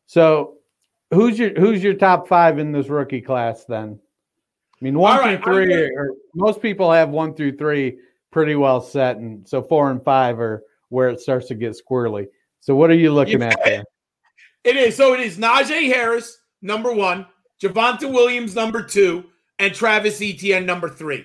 [0.06, 0.58] So,
[1.12, 3.98] who's your who's your top five in this rookie class then?
[4.00, 7.98] I mean, one right, through three, or most people have one through three
[8.30, 12.28] pretty well set, and so four and five are where it starts to get squirrely.
[12.60, 13.82] So, what are you looking at there?
[14.68, 15.14] It is so.
[15.14, 17.24] It is Najee Harris number one,
[17.58, 19.24] Javonte Williams number two,
[19.58, 21.24] and Travis Etienne number three.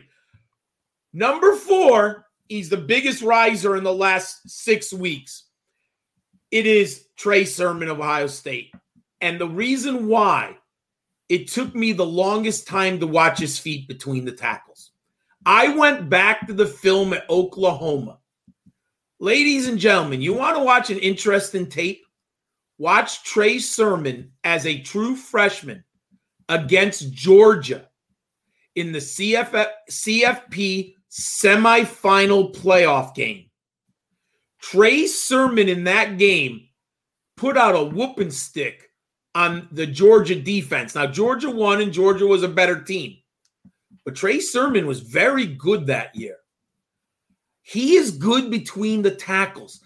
[1.12, 5.44] Number four, he's the biggest riser in the last six weeks.
[6.52, 8.72] It is Trey Sermon of Ohio State.
[9.20, 10.56] And the reason why
[11.28, 14.92] it took me the longest time to watch his feet between the tackles.
[15.46, 18.20] I went back to the film at Oklahoma.
[19.20, 22.06] Ladies and gentlemen, you want to watch an interesting tape?
[22.78, 25.84] Watch Trey Sermon as a true freshman
[26.50, 27.88] against Georgia
[28.76, 33.50] in the CFF, CFP semifinal playoff game.
[34.62, 36.68] Trey Sermon in that game
[37.38, 38.90] put out a whooping stick
[39.36, 40.96] on the Georgia defense.
[40.96, 43.18] Now, Georgia won and Georgia was a better team,
[44.06, 46.38] but Trey Sermon was very good that year.
[47.62, 49.82] He is good between the tackles.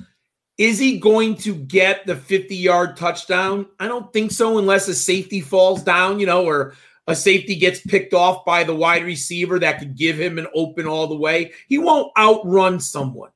[0.58, 3.68] Is he going to get the 50 yard touchdown?
[3.80, 6.74] I don't think so, unless a safety falls down, you know, or
[7.08, 10.88] a safety gets picked off by the wide receiver that could give him an open
[10.88, 11.52] all the way.
[11.68, 13.30] He won't outrun someone.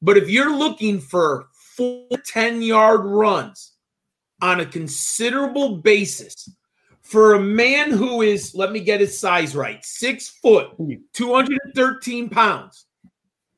[0.00, 3.72] But if you're looking for four 10 yard runs
[4.40, 6.50] on a considerable basis
[7.02, 10.94] for a man who is, let me get his size right, six foot, hmm.
[11.12, 12.86] 213 pounds,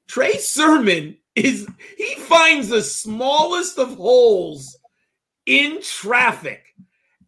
[0.07, 1.67] Trey Sermon is,
[1.97, 4.77] he finds the smallest of holes
[5.47, 6.63] in traffic.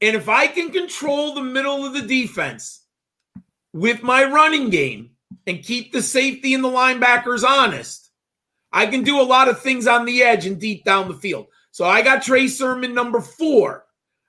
[0.01, 2.85] And if I can control the middle of the defense
[3.73, 5.11] with my running game
[5.47, 8.11] and keep the safety and the linebackers honest,
[8.73, 11.47] I can do a lot of things on the edge and deep down the field.
[11.71, 13.85] So I got Trey Sermon number four.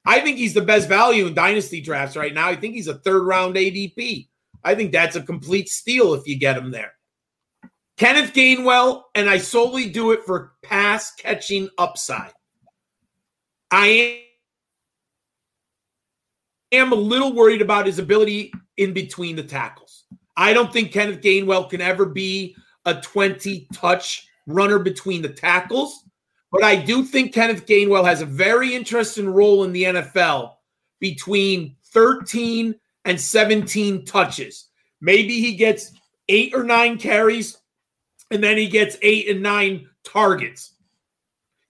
[0.06, 2.48] I think he's the best value in dynasty drafts right now.
[2.48, 4.30] I think he's a third round ADP.
[4.64, 6.94] I think that's a complete steal if you get him there.
[7.98, 12.32] Kenneth Gainwell, and I solely do it for pass catching upside.
[13.72, 14.22] I
[16.72, 20.06] am a little worried about his ability in between the tackles.
[20.38, 26.04] I don't think Kenneth Gainwell can ever be a 20 touch runner between the tackles,
[26.52, 30.54] but I do think Kenneth Gainwell has a very interesting role in the NFL
[31.00, 32.76] between 13
[33.06, 34.70] and 17 touches.
[35.02, 35.94] Maybe he gets
[36.30, 37.58] eight or nine carries
[38.32, 40.74] and then he gets eight and nine targets.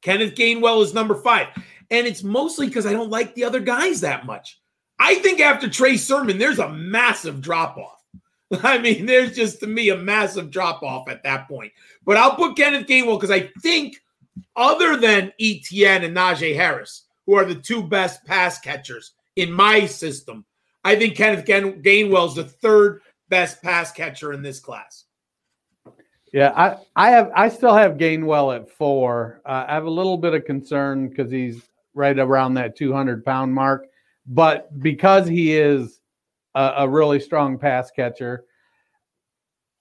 [0.01, 1.47] Kenneth Gainwell is number five.
[1.89, 4.60] And it's mostly because I don't like the other guys that much.
[4.99, 8.03] I think after Trey Sermon, there's a massive drop off.
[8.64, 11.72] I mean, there's just to me a massive drop off at that point.
[12.05, 13.97] But I'll put Kenneth Gainwell because I think,
[14.55, 19.86] other than ETN and Najee Harris, who are the two best pass catchers in my
[19.86, 20.45] system,
[20.84, 25.05] I think Kenneth Gainwell is the third best pass catcher in this class.
[26.34, 29.42] Yeah, I, I have I still have Gainwell at four.
[29.46, 31.62] Uh, I have a little bit of concern because he's
[31.94, 33.88] right around that 200 pound mark,
[34.26, 36.00] but because he is
[36.54, 38.46] a, a really strong pass catcher,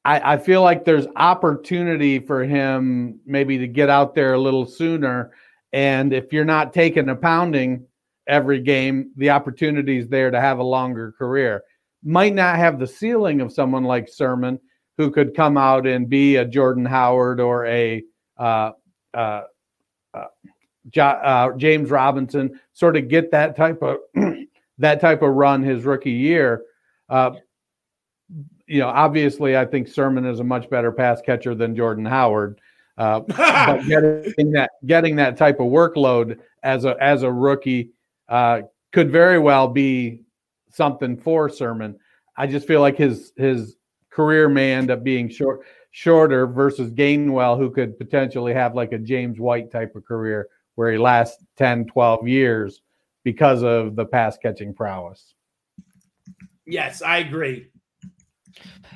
[0.04, 4.64] I, I feel like there's opportunity for him maybe to get out there a little
[4.64, 5.32] sooner.
[5.72, 7.86] And if you're not taking a pounding
[8.28, 11.64] every game, the opportunity is there to have a longer career.
[12.04, 14.60] Might not have the ceiling of someone like Sermon
[14.96, 18.02] who could come out and be a Jordan Howard or a
[18.38, 18.72] uh,
[19.12, 19.42] uh,
[20.14, 20.24] uh,
[20.98, 23.98] uh James Robinson, sort of get that type of
[24.78, 26.62] that type of run his rookie year.
[27.08, 27.32] Uh,
[28.66, 32.60] you know, obviously, I think Sermon is a much better pass catcher than Jordan Howard.
[32.98, 37.90] Uh, but getting that getting that type of workload as a as a rookie
[38.28, 40.22] could very well be
[40.70, 41.98] something for Sermon.
[42.36, 43.76] I just feel like his his
[44.16, 45.60] career may end up being short
[45.90, 50.90] shorter versus Gainwell, who could potentially have like a James White type of career where
[50.90, 52.80] he lasts 10, 12 years
[53.24, 55.34] because of the pass catching prowess.
[56.66, 57.68] Yes, I agree.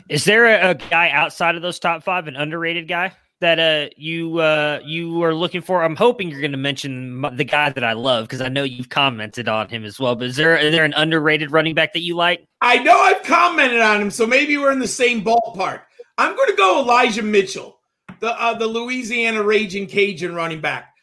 [0.08, 3.90] Is there a, a, guy outside of those top five, an underrated guy that uh,
[3.96, 5.82] you uh, you are looking for?
[5.82, 8.88] I'm hoping you're going to mention the guy that I love because I know you've
[8.88, 10.14] commented on him as well.
[10.14, 12.46] But is there is there an underrated running back that you like?
[12.60, 15.82] I know I've commented on him, so maybe we're in the same ballpark.
[16.18, 17.80] I'm going to go Elijah Mitchell,
[18.20, 20.94] the uh, the Louisiana Raging Cajun running back.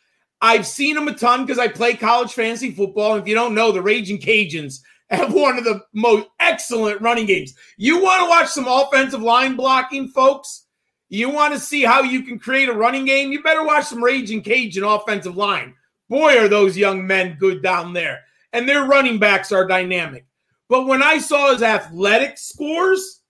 [0.41, 3.15] I've seen him a ton because I play college fantasy football.
[3.15, 7.55] If you don't know, the Raging Cajuns have one of the most excellent running games.
[7.77, 10.66] You want to watch some offensive line blocking, folks?
[11.09, 13.31] You want to see how you can create a running game?
[13.31, 15.73] You better watch some Raging Cajun offensive line.
[16.09, 18.21] Boy, are those young men good down there.
[18.53, 20.25] And their running backs are dynamic.
[20.69, 23.21] But when I saw his athletic scores,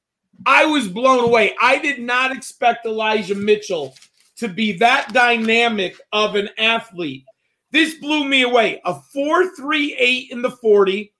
[0.45, 1.55] I was blown away.
[1.61, 3.95] I did not expect Elijah Mitchell
[4.37, 7.25] to be that dynamic of an athlete.
[7.71, 8.81] This blew me away.
[8.85, 11.13] A 4.38 in the 40,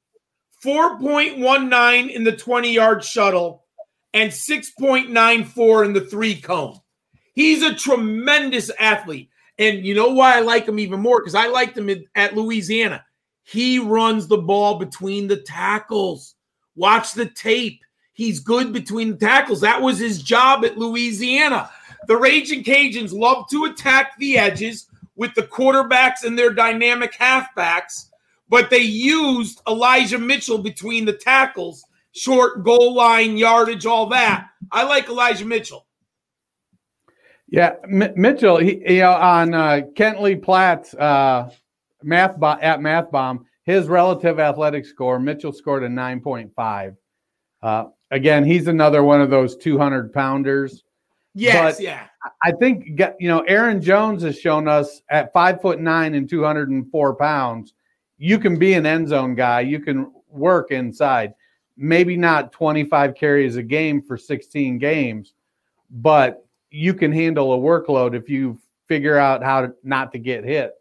[0.64, 3.66] 4.19 in the 20 yard shuttle,
[4.14, 6.80] and 6.94 in the three cone.
[7.34, 9.30] He's a tremendous athlete.
[9.60, 11.20] And you know why I like him even more?
[11.20, 13.04] Because I liked him at Louisiana.
[13.44, 16.36] He runs the ball between the tackles.
[16.76, 17.82] Watch the tape.
[18.14, 19.62] He's good between the tackles.
[19.62, 21.70] That was his job at Louisiana.
[22.08, 28.08] The Raging Cajuns love to attack the edges with the quarterbacks and their dynamic halfbacks,
[28.50, 31.84] but they used Elijah Mitchell between the tackles,
[32.18, 34.48] short goal line yardage, all that.
[34.72, 35.86] I like Elijah Mitchell.
[37.50, 41.50] Yeah, M- Mitchell, he, you know, on uh, Kent Lee Platte's uh,
[42.04, 46.98] math bo- at Math Bomb, his relative athletic score, Mitchell scored a 9.5.
[47.62, 50.84] Uh, again, he's another one of those 200 pounders.
[51.34, 52.08] Yes, but yeah.
[52.44, 57.16] I think you know Aaron Jones has shown us at five foot nine and 204
[57.16, 57.74] pounds,
[58.18, 59.62] you can be an end zone guy.
[59.62, 61.34] You can work inside.
[61.78, 65.34] Maybe not 25 carries a game for 16 games,
[65.90, 68.58] but you can handle a workload if you
[68.88, 70.74] figure out how to not to get hit.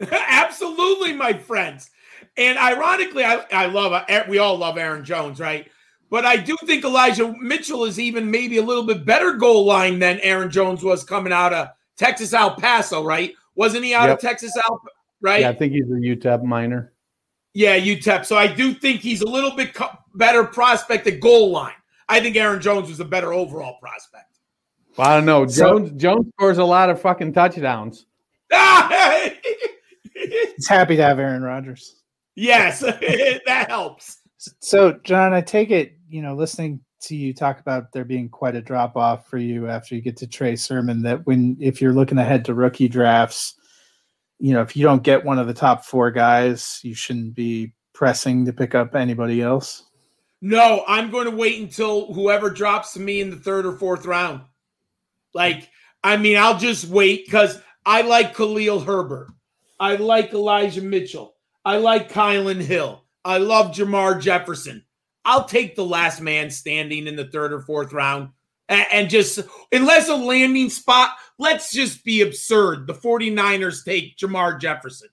[0.10, 1.90] Absolutely, my friends.
[2.36, 5.68] And ironically, I, I love, uh, we all love Aaron Jones, right?
[6.10, 9.98] But I do think Elijah Mitchell is even maybe a little bit better goal line
[9.98, 13.34] than Aaron Jones was coming out of Texas El Paso, right?
[13.56, 14.16] Wasn't he out yep.
[14.16, 14.80] of Texas El,
[15.20, 15.40] right?
[15.40, 16.92] Yeah, I think he's a UTEP Miner.
[17.52, 18.24] Yeah, UTEP.
[18.24, 21.72] So I do think he's a little bit co- better prospect at goal line.
[22.08, 24.38] I think Aaron Jones was a better overall prospect.
[24.96, 25.46] Well, I don't know.
[25.46, 28.06] Jones so, Jones scores a lot of fucking touchdowns.
[30.12, 32.02] He's happy to have Aaron Rodgers.
[32.34, 32.80] Yes,
[33.46, 34.18] that helps.
[34.60, 38.56] So, John, I take it, you know, listening to you talk about there being quite
[38.56, 41.92] a drop off for you after you get to Trey Sermon, that when if you're
[41.92, 43.54] looking ahead to rookie drafts,
[44.38, 47.72] you know, if you don't get one of the top four guys, you shouldn't be
[47.92, 49.87] pressing to pick up anybody else?
[50.40, 54.06] No, I'm going to wait until whoever drops to me in the third or fourth
[54.06, 54.42] round.
[55.34, 55.68] Like,
[56.02, 59.28] I mean, I'll just wait because I like Khalil Herbert.
[59.80, 61.34] I like Elijah Mitchell.
[61.64, 63.04] I like Kylin Hill.
[63.24, 64.84] I love Jermar Jefferson.
[65.24, 68.30] I'll take the last man standing in the third or fourth round
[68.68, 69.40] and, just,
[69.72, 72.86] unless a landing spot, let's just be absurd.
[72.86, 75.08] The 49ers take Jermar Jefferson.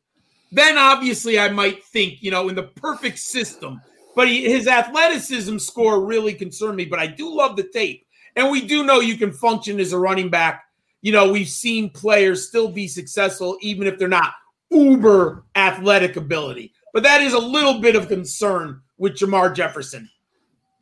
[0.52, 3.82] Then obviously I might think, you know, in the perfect system,
[4.16, 6.86] but he, his athleticism score really concerned me.
[6.86, 8.06] But I do love the tape.
[8.36, 10.64] And we do know you can function as a running back.
[11.02, 14.34] You know, we've seen players still be successful, even if they're not
[14.72, 16.74] uber athletic ability.
[16.94, 20.10] But that is a little bit of concern with Jermar Jefferson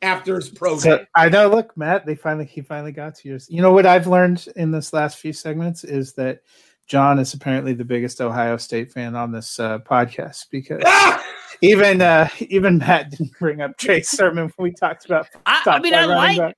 [0.02, 1.06] after his pro So, day.
[1.16, 1.48] I know.
[1.48, 3.46] Look, Matt, they finally he finally got to yours.
[3.50, 6.42] You know what I've learned in this last few segments is that
[6.86, 11.24] John is apparently the biggest Ohio State fan on this uh, podcast because Ah!
[11.60, 15.28] even uh, even Matt didn't bring up Trey Sermon when we talked about.
[15.46, 16.56] I, I mean, I like, back.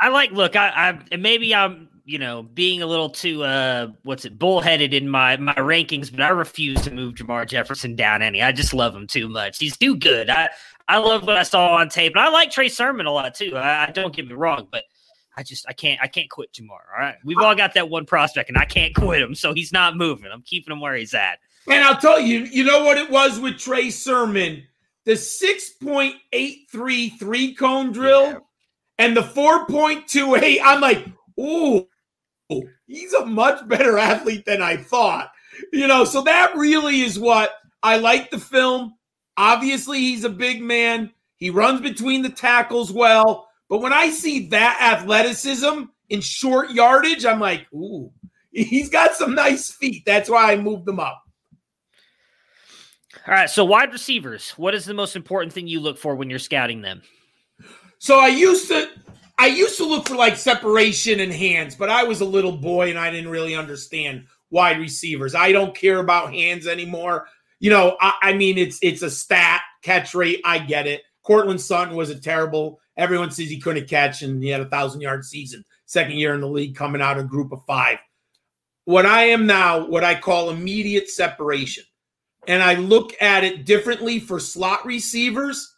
[0.00, 0.30] I like.
[0.32, 4.94] Look, I, I maybe I'm, you know, being a little too, uh, what's it, bullheaded
[4.94, 8.42] in my my rankings, but I refuse to move Jermar Jefferson down any.
[8.42, 9.58] I just love him too much.
[9.58, 10.30] He's too good.
[10.30, 10.48] I
[10.88, 13.56] I love what I saw on tape, and I like Trey Sermon a lot too.
[13.56, 14.84] I, I don't get me wrong, but.
[15.36, 16.70] I just I can't I can't quit Jermar.
[16.70, 19.72] All right, we've all got that one prospect, and I can't quit him, so he's
[19.72, 20.32] not moving.
[20.32, 21.38] I'm keeping him where he's at.
[21.70, 24.64] And I'll tell you, you know what it was with Trey Sermon?
[25.04, 28.46] The 6.83 three cone drill
[28.98, 30.58] and the 4.28.
[30.62, 31.06] I'm like,
[31.40, 31.86] ooh,
[32.86, 35.30] he's a much better athlete than I thought.
[35.72, 37.52] You know, so that really is what
[37.82, 38.94] I like the film.
[39.36, 41.12] Obviously, he's a big man.
[41.36, 43.48] He runs between the tackles well.
[43.68, 48.10] But when I see that athleticism in short yardage, I'm like, ooh,
[48.50, 50.04] he's got some nice feet.
[50.06, 51.22] That's why I moved him up.
[53.28, 54.52] All right, so wide receivers.
[54.52, 57.02] What is the most important thing you look for when you're scouting them?
[57.98, 58.88] So I used to
[59.38, 62.88] I used to look for like separation and hands, but I was a little boy
[62.88, 65.34] and I didn't really understand wide receivers.
[65.34, 67.28] I don't care about hands anymore.
[67.60, 71.02] You know, I, I mean it's it's a stat, catch rate, I get it.
[71.22, 75.02] Courtland Sutton was a terrible, everyone says he couldn't catch and he had a thousand
[75.02, 77.98] yard season, second year in the league, coming out of group of five.
[78.86, 81.84] What I am now, what I call immediate separation.
[82.48, 85.76] And I look at it differently for slot receivers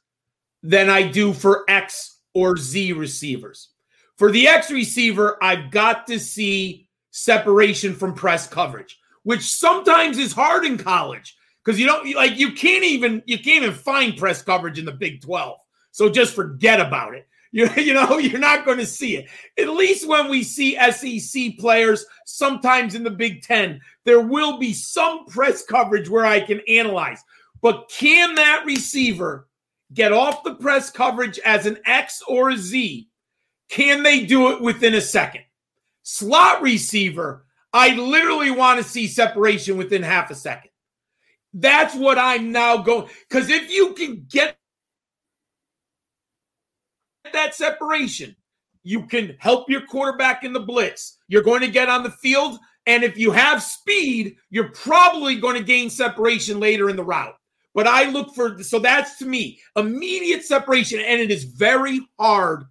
[0.62, 3.70] than I do for X or Z receivers.
[4.16, 10.32] For the X receiver, I've got to see separation from press coverage, which sometimes is
[10.32, 14.42] hard in college because you don't like you can't even you can't even find press
[14.42, 15.58] coverage in the Big 12.
[15.90, 17.26] So just forget about it.
[17.52, 19.28] You, you know, you're not going to see it.
[19.58, 24.72] At least when we see SEC players, sometimes in the Big Ten, there will be
[24.72, 27.22] some press coverage where I can analyze.
[27.60, 29.48] But can that receiver
[29.92, 33.08] get off the press coverage as an X or a Z?
[33.68, 35.42] Can they do it within a second?
[36.02, 40.70] Slot receiver, I literally want to see separation within half a second.
[41.52, 43.08] That's what I'm now going.
[43.28, 44.56] Because if you can get
[47.32, 48.36] that separation,
[48.82, 51.18] you can help your quarterback in the blitz.
[51.28, 52.58] You're going to get on the field.
[52.86, 57.36] And if you have speed, you're probably going to gain separation later in the route.
[57.74, 61.00] But I look for, so that's to me immediate separation.
[61.00, 62.64] And it is very hard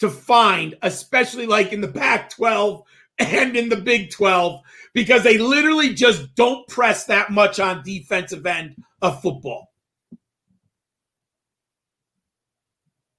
[0.00, 2.82] to find, especially like in the Pac 12
[3.18, 4.60] and in the Big 12,
[4.94, 9.71] because they literally just don't press that much on defensive end of football.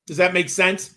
[0.06, 0.96] Does that make sense?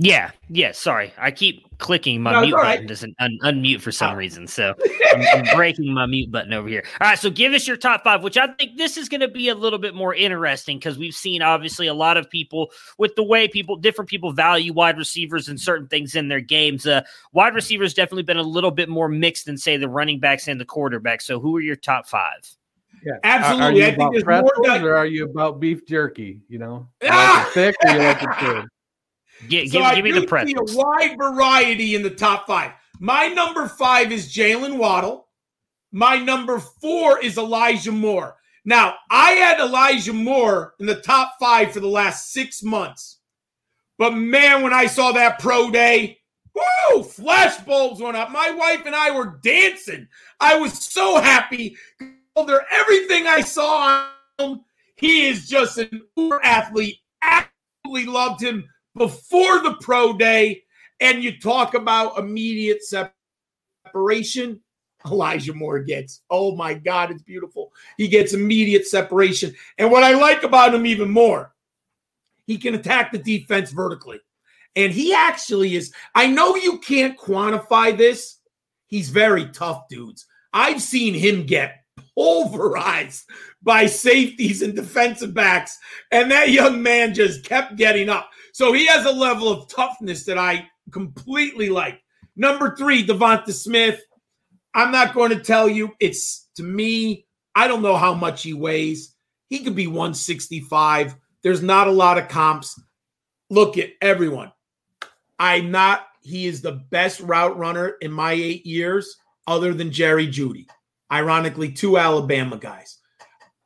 [0.00, 0.70] Yeah, yeah.
[0.70, 2.86] Sorry, I keep clicking my No, mute all button right.
[2.88, 4.16] doesn't un- unmute for some Oh.
[4.16, 4.46] reason.
[4.46, 4.74] So
[5.12, 6.84] I'm, I'm breaking my mute button over here.
[7.00, 9.28] All right, so give us your top five, which I think this is going to
[9.28, 13.16] be a little bit more interesting because we've seen obviously a lot of people with
[13.16, 16.86] the way people, different people value wide receivers and certain things in their games.
[16.86, 20.46] Uh, wide receivers definitely been a little bit more mixed than say the running backs
[20.46, 21.22] and the quarterbacks.
[21.22, 22.56] So who are your top five?
[23.04, 23.12] Yeah.
[23.24, 23.62] Absolutely.
[23.64, 25.86] Are, are you I think about there's more pretzels guys- or are you about beef
[25.86, 26.40] jerky?
[26.48, 27.42] You know, you Ah!
[27.44, 28.68] like thick or you like it thin?
[29.48, 30.72] Gi- So give, give me the pretzels.
[30.72, 32.72] see a wide variety in the top five.
[32.98, 35.28] My number five is Jaylen Waddle.
[35.92, 38.34] My number four is Elijah Moore.
[38.64, 43.20] Now, I had Elijah Moore in the top five for the last six months.
[43.96, 46.18] But man, when I saw that pro day,
[46.54, 48.30] woo, flash bulbs went up.
[48.30, 50.08] My wife and I were dancing.
[50.40, 51.76] I was so happy.
[52.70, 54.08] Everything I saw
[54.38, 54.60] him.
[54.96, 56.98] He is just an uber athlete.
[57.22, 60.62] Absolutely loved him before the pro day.
[61.00, 64.60] And you talk about immediate separation.
[65.06, 66.22] Elijah Moore gets.
[66.28, 67.72] Oh my God, it's beautiful.
[67.96, 69.54] He gets immediate separation.
[69.78, 71.54] And what I like about him even more,
[72.46, 74.20] he can attack the defense vertically.
[74.74, 78.38] And he actually is, I know you can't quantify this.
[78.86, 80.26] He's very tough, dudes.
[80.52, 81.84] I've seen him get
[82.18, 83.24] pulverized
[83.62, 85.78] by safeties and defensive backs,
[86.10, 88.28] and that young man just kept getting up.
[88.52, 92.00] So he has a level of toughness that I completely like.
[92.34, 94.00] Number three, Devonta Smith.
[94.74, 95.92] I'm not going to tell you.
[96.00, 99.14] It's to me, I don't know how much he weighs.
[99.48, 101.14] He could be 165.
[101.42, 102.80] There's not a lot of comps.
[103.48, 104.52] Look at everyone.
[105.38, 109.16] I'm not, he is the best route runner in my eight years,
[109.46, 110.66] other than Jerry Jeudy.
[111.10, 112.98] Ironically, two Alabama guys.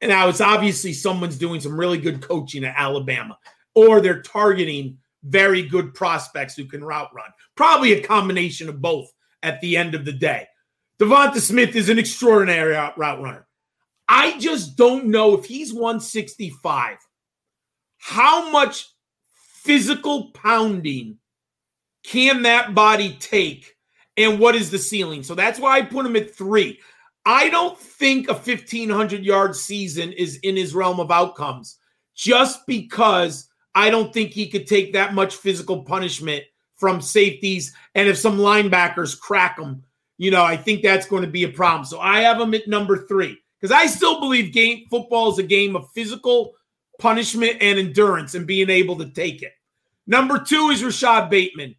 [0.01, 3.39] And now it's obviously someone's doing some really good coaching at Alabama,
[3.75, 7.31] or they're targeting very good prospects who can route run.
[7.57, 9.13] Probably a combination of both
[9.43, 10.47] at the end of the day.
[11.01, 13.47] Devonta Smith is an extraordinary route runner.
[14.09, 16.99] I just don't know if he's 165,
[17.99, 18.89] how much
[19.63, 21.19] physical pounding
[22.03, 23.75] can that body take?
[24.17, 25.23] And what is the ceiling?
[25.23, 26.81] So that's why I put him at three.
[27.25, 31.79] I don't think a 1500 yard season is in his realm of outcomes
[32.15, 36.45] just because I don't think he could take that much physical punishment
[36.77, 37.73] from safeties.
[37.95, 39.85] And if some linebackers crack him,
[40.19, 41.85] you know, I think that's going to be a problem.
[41.85, 45.45] So I have him at number three because I still believe game football is a
[45.45, 46.55] game of physical
[46.99, 49.53] punishment and endurance and being able to take it.
[50.07, 51.77] Number two is Rashod Bateman.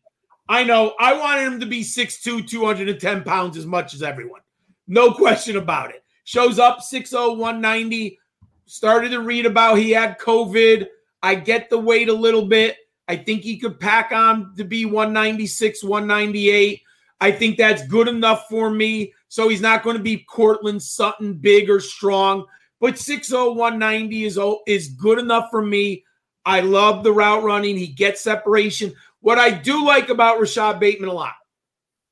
[0.47, 4.41] I know I wanted him to be 6'2, 210 pounds as much as everyone.
[4.87, 6.03] No question about it.
[6.23, 8.19] Shows up 6'0, 190.
[8.65, 10.87] Started to read about he had COVID.
[11.21, 12.77] I get the weight a little bit.
[13.07, 16.81] I think he could pack on to be 196, 198.
[17.19, 19.13] I think that's good enough for me.
[19.29, 22.45] So he's not going to be Courtland Sutton big or strong,
[22.79, 26.03] but 6'0, 190 is, is good enough for me.
[26.45, 27.77] I love the route running.
[27.77, 28.93] He gets separation.
[29.21, 31.33] What I do like about Rashod Bateman a lot,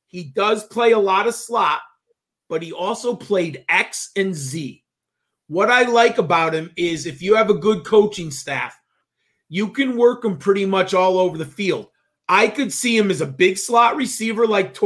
[0.07, 1.81] he does play a lot of slot,
[2.51, 4.83] but he also played X and Z.
[5.47, 8.77] What I like about him is if you have a good coaching staff,
[9.47, 11.87] you can work him pretty much all over the field.
[12.27, 14.77] I could see him as a big slot receiver like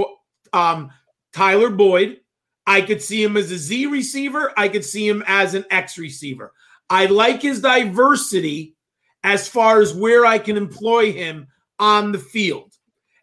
[0.53, 0.91] um,
[1.34, 2.20] Tyler Boyd.
[2.68, 4.53] I could see him as a Z receiver.
[4.55, 6.53] I could see him as an X receiver.
[6.88, 8.76] I like his diversity
[9.24, 11.47] as far as where I can employ him
[11.80, 12.74] on the field.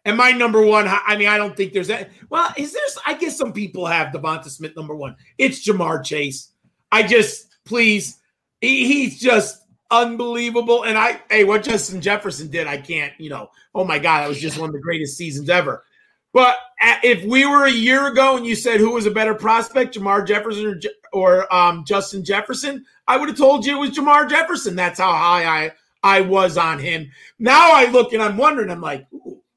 [0.05, 2.09] And my number one, I mean, I don't think there's that.
[2.29, 5.15] well, is there I guess some people have Devonta Smith number one.
[5.37, 6.51] It's Ja'Marr Chase.
[6.91, 8.19] I just please,
[8.59, 10.83] he, he's just unbelievable.
[10.83, 14.29] And I hey, what Justin Jefferson did, I can't, you know, oh my God, that
[14.29, 15.85] was just one of the greatest seasons ever.
[16.33, 16.57] But
[17.03, 20.25] if we were a year ago and you said who was a better prospect, Jamar
[20.27, 20.79] Jefferson or,
[21.13, 24.75] or um, Justin Jefferson, I would have told you it was Jamar Jefferson.
[24.75, 25.71] That's how high I
[26.03, 27.09] I was on him.
[27.39, 29.07] Now I look and I'm wondering, I'm like,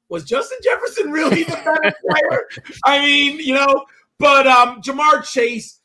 [0.09, 2.47] was Justin Jefferson really the better player?
[2.85, 3.85] I mean, you know,
[4.19, 5.79] but um, Ja'Marr Chase,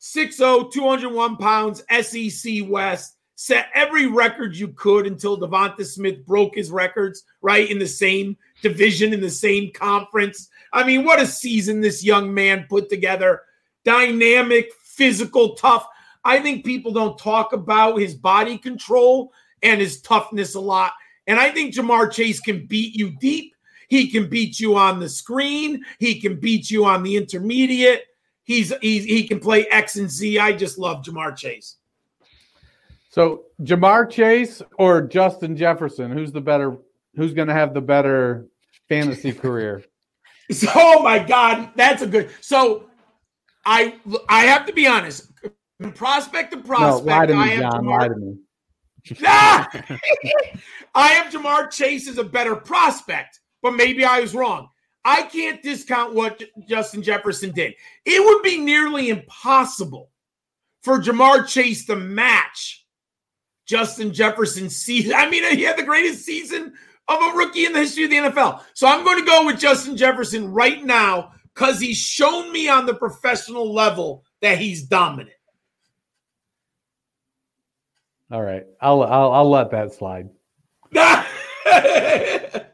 [0.00, 6.70] 6'0, 201 pounds, SEC West, set every record you could until Devonta Smith broke his
[6.70, 7.70] records, right?
[7.70, 10.48] In the same division, in the same conference.
[10.72, 13.42] I mean, what a season this young man put together.
[13.84, 15.86] Dynamic, physical, tough.
[16.24, 20.92] I think people don't talk about his body control and his toughness a lot.
[21.26, 23.53] And I think Ja'Marr Chase can beat you deep.
[23.88, 25.84] He can beat you on the screen.
[25.98, 28.04] He can beat you on the intermediate.
[28.44, 30.38] He's, he's he can play X and Z.
[30.38, 31.76] I just love Ja'Marr Chase.
[33.08, 36.76] So Ja'Marr Chase or Justin Jefferson, who's the better?
[37.16, 38.46] Who's going to have the better
[38.88, 39.84] fantasy career?
[40.50, 42.30] So, oh my God, that's a good.
[42.40, 42.90] So
[43.64, 43.94] I
[44.28, 45.30] I have to be honest.
[45.94, 47.84] Prospect to prospect, no, lie to me, I have John.
[47.84, 48.36] Ja'Marr, Lie to me.
[49.24, 49.70] Ah!
[50.94, 54.68] I have Ja'Marr Chase as a better prospect, but maybe I was wrong.
[55.06, 57.72] I can't discount what Justin Jefferson did.
[58.04, 60.10] It would be nearly impossible
[60.82, 62.84] for Ja'Marr Chase to match
[63.66, 65.14] Justin Jefferson's season.
[65.16, 66.74] I mean, he had the greatest season
[67.08, 68.62] of a rookie in the history of the NFL.
[68.74, 72.84] So I'm going to go with Justin Jefferson right now because he's shown me on
[72.84, 75.30] the professional level that he's dominant.
[78.30, 80.28] All right, I'll I'll, I'll let that slide.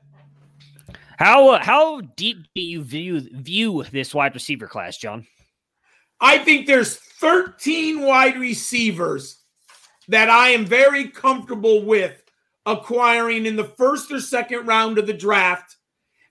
[1.21, 5.27] how uh, how deep do you view view this wide receiver class, John?
[6.18, 9.43] I think there's 13 wide receivers
[10.09, 12.23] that I am very comfortable with
[12.64, 15.77] acquiring in the first or second round of the draft.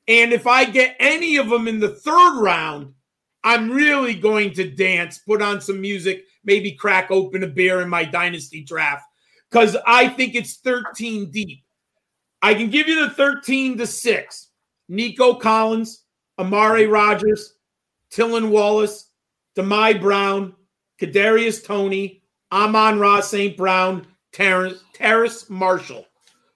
[0.08, 2.94] And if I get any of them in the third round,
[3.44, 7.90] I'm really going to dance, put on some music, maybe crack open a beer in
[7.90, 9.06] my dynasty draft
[9.52, 11.64] because I think it's 13 deep.
[12.42, 14.49] I can give you the 13 to 6.
[14.90, 16.04] Nico Collins,
[16.38, 17.54] Amari Rogers,
[18.12, 19.12] Tylan Wallace,
[19.56, 20.56] Dyami Brown,
[21.00, 23.56] Kadarius Toney, Amon Ross St.
[23.56, 26.06] Brown, Terrace Marshall.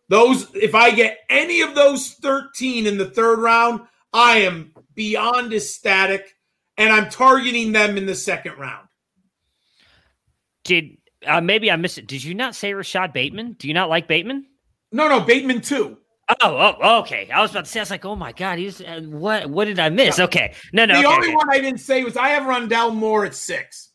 [0.09, 3.81] Those, if I get any of those 13 in the third round,
[4.11, 6.35] I am beyond ecstatic,
[6.77, 8.87] and I'm targeting them in the second round.
[10.63, 12.07] Did uh, maybe I missed it?
[12.07, 13.53] Did you not say Rashod Bateman?
[13.53, 14.45] Do you not like Bateman?
[14.91, 15.97] No, no, Bateman too.
[16.41, 17.29] Oh, oh, okay.
[17.31, 19.49] I was about to say, I was like, oh my god, he's uh, what?
[19.49, 20.19] What did I miss?
[20.19, 20.93] Okay, no, no.
[21.01, 21.35] The okay, only okay.
[21.35, 23.91] one I didn't say was I have Rondale Moore at six.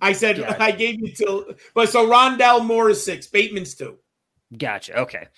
[0.00, 0.56] I said Yeah.
[0.58, 3.98] I gave you till, but so Rondale Moore is six, Bateman's two.
[4.56, 4.98] Gotcha.
[4.98, 5.28] Okay.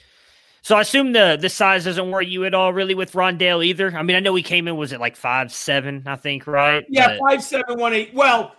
[0.62, 3.94] So I assume the the size doesn't worry you at all, really, with Rondale either.
[3.94, 6.84] I mean, I know he came in was it like five seven, I think, right?
[6.88, 8.14] Yeah, But- five seven one eight.
[8.14, 8.54] Well,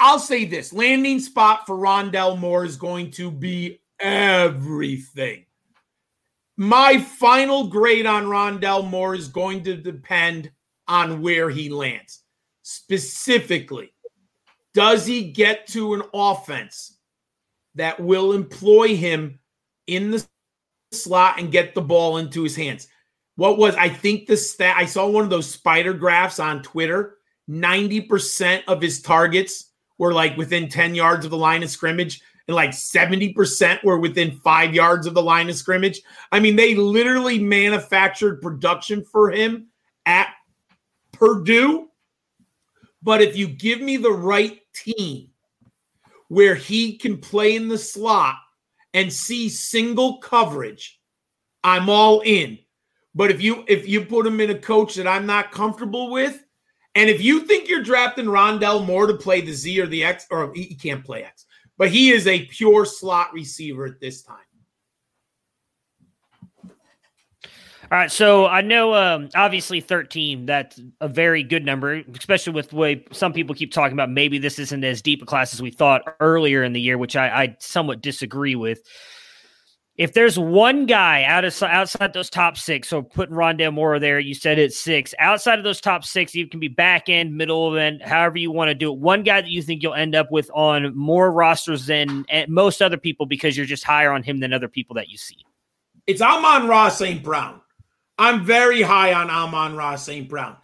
[0.00, 5.44] I'll say this: landing spot for Rondale Moore is going to be everything.
[6.56, 10.50] My final grade on Rondale Moore is going to depend
[10.86, 12.20] on where he lands.
[12.62, 13.92] Specifically,
[14.72, 16.98] does he get to an offense
[17.74, 19.38] that will employ him
[19.86, 20.24] in the
[20.92, 22.88] slot and get the ball into his hands?
[23.36, 27.18] What was I think the stat I saw one of those spider graphs on Twitter.
[27.50, 32.54] 90% of his targets were like within 10 yards of the line of scrimmage, and
[32.54, 36.02] like 70% were within five yards of the line of scrimmage.
[36.30, 39.68] I mean, they literally manufactured production for him
[40.04, 40.28] at
[41.12, 41.88] Purdue.
[43.02, 45.30] But if you give me the right team
[46.28, 48.36] where he can play in the slot
[48.92, 51.00] and see single coverage,
[51.62, 52.58] I'm all in.
[53.14, 56.44] But if you if you put him in a coach that I'm not comfortable with,
[56.94, 60.26] and if you think you're drafting Rondale Moore to play the Z or the X,
[60.30, 61.46] or he he can't play X,
[61.78, 64.38] but he is a pure slot receiver at this time.
[67.92, 72.70] All right, so I know um, obviously 13, that's a very good number, especially with
[72.70, 75.60] the way some people keep talking about maybe this isn't as deep a class as
[75.60, 78.80] we thought earlier in the year, which I, I somewhat disagree with.
[79.96, 84.18] If there's one guy out of outside those top six, so putting Rondale Moore there,
[84.18, 85.14] you said it's six.
[85.20, 88.70] Outside of those top six, you can be back end, middle end, however you want
[88.70, 88.98] to do it.
[88.98, 92.82] One guy that you think you'll end up with on more rosters than eh, most
[92.82, 95.38] other people because you're just higher on him than other people that you see.
[96.08, 97.22] It's Amon-Ra St.
[97.22, 97.60] Brown.
[98.18, 100.28] I'm very high on Amon-Ra St.
[100.28, 100.56] Brown.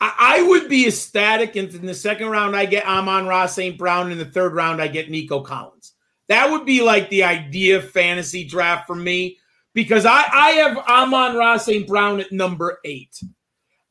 [0.00, 3.78] I, I would be ecstatic if in the second round I get Amon-Ra St.
[3.78, 5.91] Brown, in the third round I get Nico Collins.
[6.32, 9.36] That would be like the idea fantasy draft for me
[9.74, 11.86] because I, I have Amon-Ra St.
[11.86, 13.20] Brown at number eight.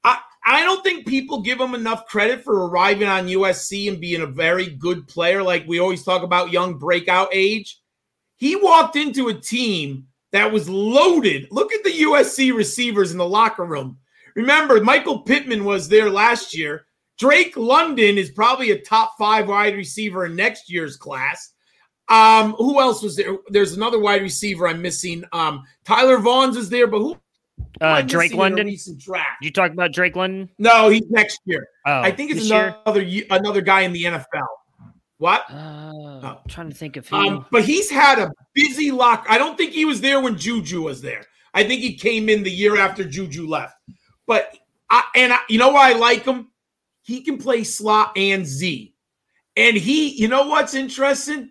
[0.04, 4.24] I, I don't think people give him enough credit for arriving on USC and being
[4.24, 5.44] a very good player.
[5.44, 7.80] Like we always talk about young breakout age.
[8.38, 11.48] He walked into a team that was loaded.
[11.52, 14.00] Look at the USC receivers in the locker room.
[14.36, 16.88] Remember, Michael Pittman was there last year.
[17.20, 21.54] Drake London is probably a top five wide receiver in next year's class.
[22.12, 23.38] Um, who else was there?
[23.50, 25.24] There's another wide receiver I'm missing.
[25.32, 27.18] Um, Tyler Vaughns is there, but who?
[27.80, 28.68] Uh, Drake in London.
[28.68, 29.42] recent draft.
[29.42, 30.50] You talk about Drake London?
[30.60, 31.68] No, he's next year.
[31.86, 32.76] Oh, I think it's this year?
[32.86, 34.26] another another guy in the NFL.
[35.18, 35.46] What?
[35.50, 36.20] Uh, Oh.
[36.44, 37.16] I'm trying to think of who.
[37.16, 39.26] Um, but he's had a busy lock.
[39.30, 41.24] I don't think he was there when Juju was there.
[41.54, 43.76] I think he came in the year after Juju left.
[44.28, 44.56] But
[44.90, 46.50] I and I, you know why I like him?
[47.02, 48.94] He can play slot and Z.
[49.58, 51.50] And he, you know what's interesting?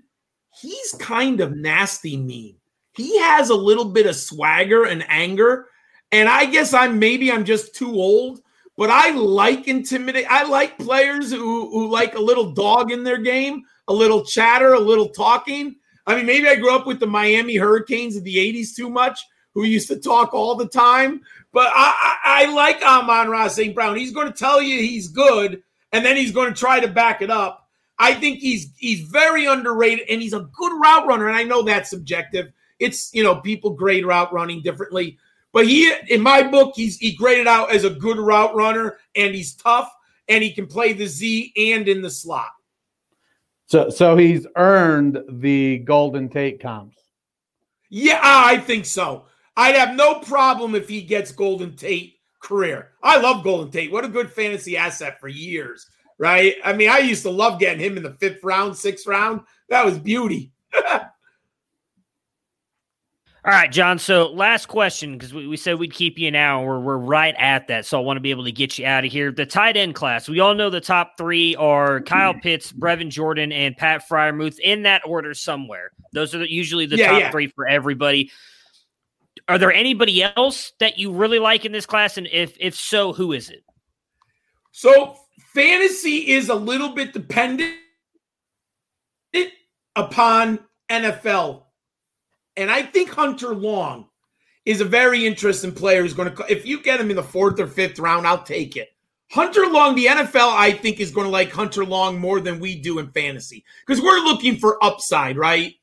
[0.51, 2.57] He's kind of nasty mean.
[2.96, 5.66] He has a little bit of swagger and anger.
[6.12, 8.40] And I guess I'm maybe I'm just too old,
[8.76, 10.26] but I like intimidate.
[10.28, 14.72] I like players who who like a little dog in their game, a little chatter,
[14.72, 15.76] a little talking.
[16.07, 19.20] I mean, maybe I grew up with the Miami Hurricanes of the 80s too much,
[19.55, 21.20] who used to talk all the time.
[21.53, 23.74] But I, I, I like Amon-Ra St.
[23.74, 23.96] Brown.
[23.96, 27.22] He's going to tell you he's good, and then he's going to try to back
[27.22, 27.59] it up.
[28.01, 31.28] I think he's he's very underrated, and he's a good route runner.
[31.28, 32.51] And I know that's subjective.
[32.78, 35.18] It's you know people grade route running differently,
[35.53, 39.34] but he in my book he's he graded out as a good route runner, and
[39.34, 39.94] he's tough,
[40.28, 42.48] and he can play the Z and in the slot.
[43.66, 46.96] So so he's earned the Golden Tate comps.
[47.90, 49.26] Yeah, I think so.
[49.59, 52.92] I'd have no problem if he gets Golden Tate career.
[53.03, 53.92] I love Golden Tate.
[53.92, 55.86] What a good fantasy asset for years,
[56.21, 56.57] right?
[56.62, 59.41] I mean, I used to love getting him in the fifth round, sixth round.
[59.71, 60.53] That was beauty.
[63.43, 63.99] All right, John.
[63.99, 66.66] So last question, because we, we said we'd keep you an hour.
[66.66, 67.87] We're, we're right at that.
[67.87, 69.33] So I want to be able to get you out of here.
[69.33, 70.29] The tight end class.
[70.29, 72.43] We all know the top three are Kyle mm.
[72.43, 75.93] Pitts, Brevin Jordan, and Pat Freiermuth in that order somewhere.
[76.12, 77.31] Those are the, usually the Yeah, top yeah.
[77.31, 78.31] three for everybody.
[79.49, 82.18] Are there anybody else that you really like in this class?
[82.18, 83.64] And if if so, who is it?
[84.71, 85.16] So
[85.55, 87.74] fantasy is a little bit dependent
[89.96, 91.62] upon NFL.
[92.57, 94.09] And I think Hunter Long
[94.64, 97.59] is a very interesting player who's going to if you get him in the 4th
[97.59, 98.88] or 5th round, I'll take it.
[99.30, 102.74] Hunter Long, the NFL, I think, is going to like Hunter Long more than we
[102.80, 105.74] do in fantasy because we're looking for upside, right?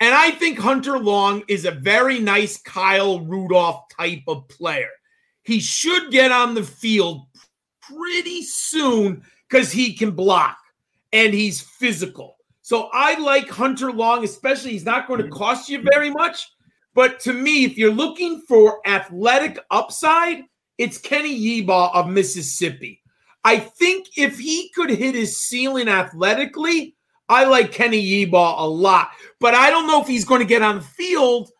[0.00, 4.90] And I think Hunter Long is a very nice Kyle Rudolph type of player.
[5.42, 7.26] He should get on the field
[7.88, 10.58] pretty soon because he can block
[11.12, 12.36] and he's physical.
[12.62, 14.72] So I like Hunter Long, especially.
[14.72, 15.34] He's not going to mm-hmm.
[15.34, 16.50] cost you very much.
[16.94, 20.44] But to me, if you're looking for athletic upside,
[20.78, 23.02] it's Kenny Yeboah of Mississippi.
[23.44, 26.96] I think if he could hit his ceiling athletically,
[27.28, 29.10] I like Kenny Yeboah a lot.
[29.40, 31.50] But I don't know if he's going to get on the field.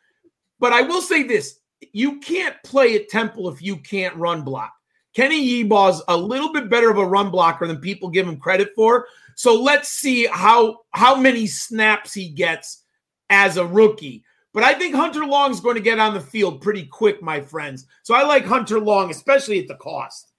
[0.59, 1.61] But I will say this
[1.93, 4.73] you can't play at Temple if you can't run block.
[5.15, 8.73] Kenny Yeboah's a little bit better of a run blocker than people give him credit
[8.75, 9.07] for.
[9.37, 12.83] So let's see how how many snaps he gets
[13.31, 14.25] as a rookie.
[14.53, 17.87] But I think Hunter Long's going to get on the field pretty quick, my friends.
[18.05, 20.33] So I like Hunter Long, especially at the cost.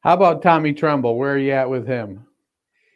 [0.00, 1.16] How about Tommy Tremble?
[1.16, 2.26] Where are you at with him?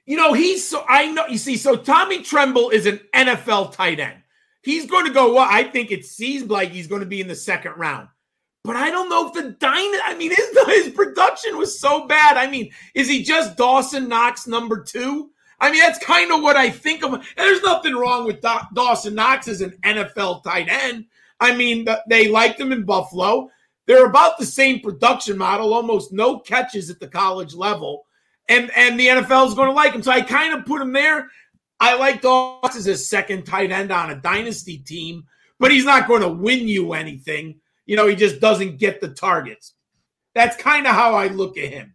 [0.06, 4.00] You know, he's so I know you see, so Tommy Tremble is an NFL tight
[4.00, 4.22] end.
[4.62, 7.28] He's going to go, well, I think it seems like he's going to be in
[7.28, 8.08] the second round.
[8.66, 12.36] But I don't know if the dyna I mean, his, his production was so bad.
[12.36, 15.30] I mean, is he just Dawson Knox number two?
[15.58, 17.14] I mean, that's kind of what I think of.
[17.14, 21.06] And there's nothing wrong with Da- Dawson Knox as an NFL tight end.
[21.40, 23.50] I mean, th- they liked him in Buffalo.
[23.86, 28.04] They're about the same production model, almost no catches at the college level.
[28.48, 30.02] And and the NFL is going to like him.
[30.02, 31.28] So I kind of put him there.
[31.80, 35.24] I like Dawson as a second tight end on a dynasty team,
[35.58, 37.60] but he's not going to win you anything.
[37.86, 39.74] You know, he just doesn't get the targets.
[40.34, 41.94] That's kind of how I look at him.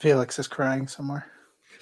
[0.00, 1.26] Felix is crying somewhere.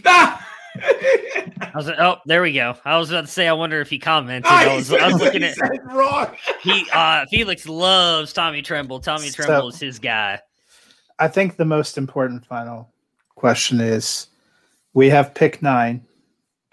[0.05, 0.47] Ah!
[0.77, 2.77] I was like, oh, there we go.
[2.85, 4.47] I was about to say, I wonder if he commented.
[4.47, 6.35] Ah, I he was, said I was looking he at said wrong.
[6.63, 6.87] he.
[6.93, 9.01] Uh, Felix loves Tommy Tremble.
[9.01, 10.41] Tommy So- Tremble is his guy.
[11.19, 12.93] I think the most important final
[13.37, 14.27] question is
[14.93, 16.07] we have pick nine,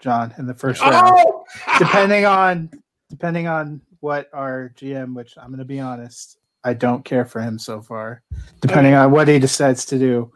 [0.00, 1.18] John, in the first round.
[1.18, 1.44] Oh!
[1.78, 2.70] Depending on
[3.08, 7.58] depending on what our GM, which I'm gonna be honest, I don't care for him
[7.58, 8.22] so far.
[8.60, 10.30] Depending on what he decides to do.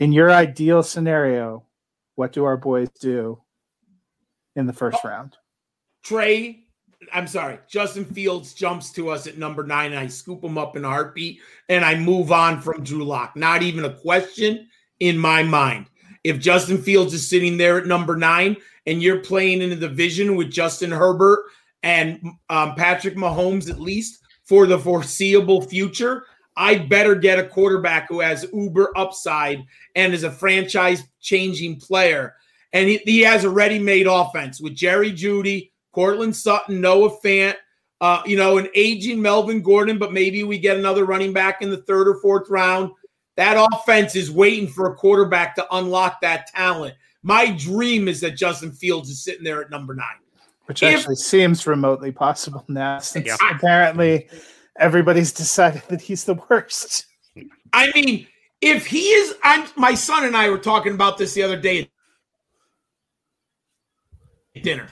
[0.00, 1.62] In your ideal scenario,
[2.16, 3.40] what do our boys do
[4.56, 5.08] in the first oh.
[5.08, 5.36] round?
[6.02, 6.64] Trey,
[7.12, 10.76] I'm sorry, Justin Fields jumps to us at number nine, and I scoop him up
[10.76, 13.36] in a heartbeat, and I move on from Drew Lock.
[13.36, 14.68] Not even a question
[14.98, 15.86] in my mind.
[16.24, 20.34] If Justin Fields is sitting there at number nine, and you're playing in a division
[20.34, 21.44] with Justin Herbert
[21.84, 26.24] and um, Patrick Mahomes, at least for the foreseeable future,
[26.56, 29.64] I better get a quarterback who has uber upside
[29.94, 32.34] and is a franchise changing player.
[32.72, 37.56] And he, he has a ready made offense with Jerry Jeudy, Courtland Sutton, Noah Fant,
[38.00, 41.68] uh, you know, an aging Melvin Gordon, but maybe we get another running back in
[41.68, 42.92] the third or fourth round.
[43.36, 46.94] That offense is waiting for a quarterback to unlock that talent.
[47.22, 50.23] My dream is that Justin Fields is sitting there at number nine.
[50.66, 53.36] Which If- actually seems remotely possible now, since Yeah.
[53.50, 54.28] apparently
[54.78, 57.06] everybody's decided that he's the worst.
[57.72, 58.26] I mean,
[58.60, 61.90] if he is, I'm my son and I were talking about this the other day
[64.56, 64.88] at dinner.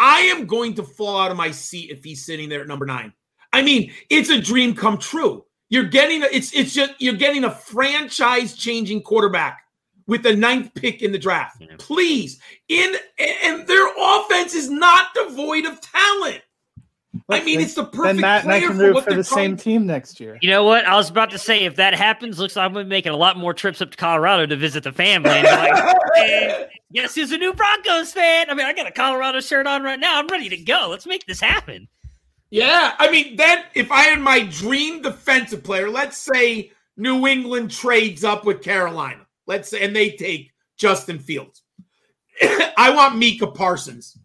[0.00, 2.86] I am going to fall out of my seat if he's sitting there at number
[2.86, 3.12] nine.
[3.52, 5.44] I mean, it's a dream come true.
[5.68, 9.62] You're getting a, it's it's just you're getting a franchise changing quarterback
[10.06, 11.56] with the ninth pick in the draft.
[11.60, 11.68] Yeah.
[11.78, 16.40] Please, in and their offense is not devoid of talent.
[17.28, 19.14] I mean, Then- it's the Then perfect Matt and I player can for what for
[19.14, 20.38] the same trying- team next year.
[20.40, 20.86] You know what?
[20.86, 23.16] I was about to say if that happens, looks like I'm gonna be making a
[23.16, 25.30] lot more trips up to Colorado to visit the family.
[25.30, 28.48] And be like, hey, guess who's a new Broncos fan?
[28.48, 30.18] I mean, I got a Colorado shirt on right now.
[30.18, 30.88] I'm ready to go.
[30.90, 31.86] Let's make this happen.
[32.50, 37.70] Yeah, I mean, then if I had my dream defensive player, let's say New England
[37.70, 39.21] trades up with Carolina,
[39.52, 41.62] let's say, and they take Justin Fields.
[42.42, 44.16] I want Micah Parsons.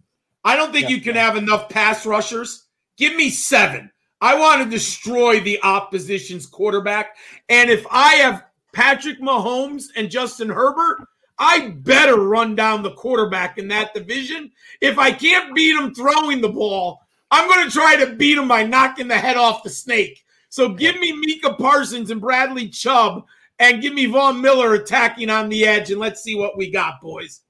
[0.46, 2.68] I don't think Yeah, you can have enough pass rushers.
[2.98, 3.92] Give me seven.
[4.22, 7.18] I want to destroy the opposition's quarterback.
[7.50, 11.06] And if I have Patrick Mahomes and Justin Herbert,
[11.38, 14.50] I better run down the quarterback in that division.
[14.80, 18.48] If I can't beat him throwing the ball, I'm going to try to beat him
[18.48, 20.24] by knocking the head off the snake.
[20.50, 23.26] So give me Micah Parsons and Bradley Chubb
[23.60, 27.02] and give me Von Miller attacking on the edge, and let's see what we got,
[27.02, 27.42] boys.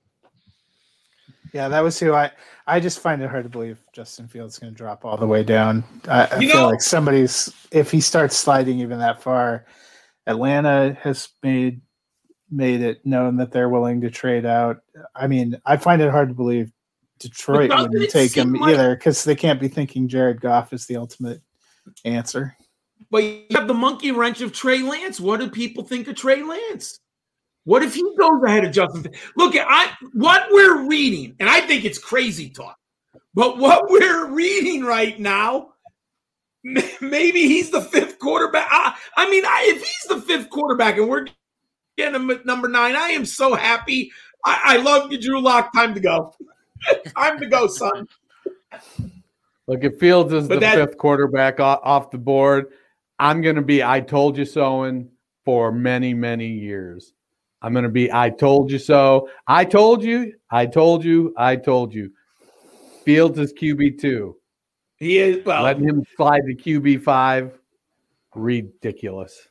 [1.53, 2.31] Yeah, that was who I.
[2.69, 5.43] I just find it hard to believe Justin Fields going to drop all the way
[5.43, 5.85] down.
[6.07, 9.65] I, I feel know- like somebody's if he starts sliding even that far.
[10.25, 11.81] Atlanta has made
[12.51, 14.77] made it known that they're willing to trade out.
[15.15, 16.71] I mean, I find it hard to believe
[17.19, 20.97] Detroit wouldn't take him like- either because they can't be thinking Jared Goff is the
[20.97, 21.41] ultimate
[22.03, 22.55] answer.
[23.09, 25.19] But you have the monkey wrench of Trey Lance.
[25.19, 26.99] What do people think of Trey Lance?
[27.63, 29.11] What if he goes ahead of Justin?
[29.35, 32.77] Look, I what we're reading, and I think it's crazy talk,
[33.33, 35.69] but what we're reading right now,
[36.63, 38.67] maybe he's the fifth quarterback.
[38.69, 41.27] I, I mean, I, if he's the fifth quarterback and we're
[41.97, 44.11] getting him at number nine, I am so happy.
[44.45, 45.73] I, I love you, Drew Lock.
[45.73, 46.33] Time to go.
[47.17, 48.07] Time to go, son.
[49.67, 52.67] Look, if Fields is But the that- fifth quarterback off the board,
[53.19, 55.09] I'm going to be I told you so in
[55.45, 57.13] for many, many years.
[57.61, 59.29] I'm going to be I told you so.
[59.47, 60.33] I told you.
[60.51, 61.33] I told you.
[61.37, 62.11] I told you.
[63.03, 64.33] Fields is QB2.
[64.97, 65.63] He is well.
[65.63, 67.51] Letting him slide to QB5.
[68.35, 69.47] Ridiculous.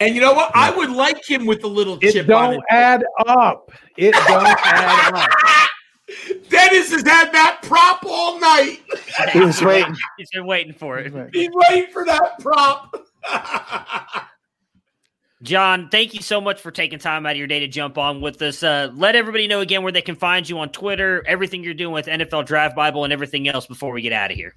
[0.00, 0.50] and you know what?
[0.54, 3.70] I would like him with a little It chip on don't add up.
[3.98, 5.30] It don't add up.
[6.48, 8.80] Dennis has had that prop all night.
[9.32, 9.96] He was waiting.
[10.16, 11.12] He's been waiting for it.
[11.32, 12.94] He's waiting for that prop.
[15.42, 18.20] John, thank you so much for taking time out of your day to jump on
[18.20, 18.62] with us.
[18.62, 21.92] Uh, let everybody know again where they can find you on Twitter, everything you're doing
[21.92, 24.54] with NFL Draft Bible, and everything else before we get out of here.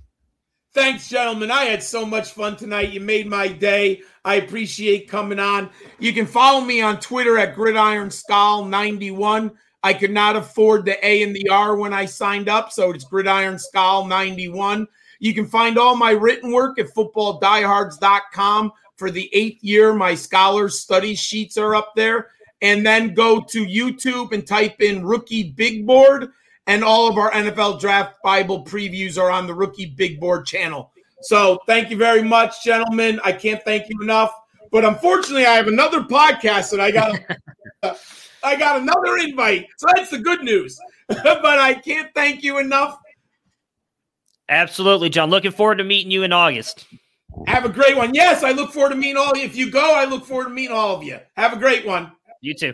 [0.74, 1.52] Thanks, gentlemen.
[1.52, 2.92] I had so much fun tonight.
[2.92, 4.04] You made my day.
[4.24, 5.70] I appreciate coming on.
[6.00, 9.52] You can follow me on Twitter at Gridiron Skull 91.
[9.84, 13.06] I could not afford the A and the R when I signed up, so it's
[13.06, 14.88] Gridiron Skull 91.
[15.20, 18.72] You can find all my written work at footballdiehards.com.
[18.98, 22.32] For the eighth year, my scholars study sheets are up there.
[22.62, 26.32] And then go to YouTube and type in Rookie Big Board
[26.68, 30.92] and all of our NFL Draft Bible previews are on the Rookie Big Board channel.
[31.22, 33.20] So thank you very much, gentlemen.
[33.24, 34.32] I can't thank you enough.
[34.72, 37.98] But unfortunately, I have another podcast that I got.
[38.44, 40.80] I got another invite, so that's the good news.
[41.08, 42.98] but I can't thank you enough.
[44.48, 45.30] Absolutely, John.
[45.30, 46.86] Looking forward to meeting you in August.
[47.48, 48.14] Have a great one.
[48.14, 49.44] Yes, I look forward to meeting all of you.
[49.44, 51.20] If you go, I look forward to meeting all of you.
[51.38, 52.12] Have a great one.
[52.42, 52.74] You too.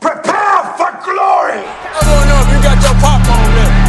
[0.00, 1.64] Prepare for glory!
[1.64, 3.80] I don't know if you got your popcorn ready.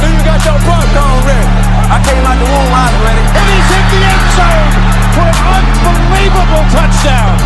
[0.00, 1.48] Do you got your popcorn ready?
[1.92, 3.20] I came out the womb, I was ready.
[3.20, 4.72] And he's hit the end zone
[5.12, 7.43] for an unbelievable touchdown.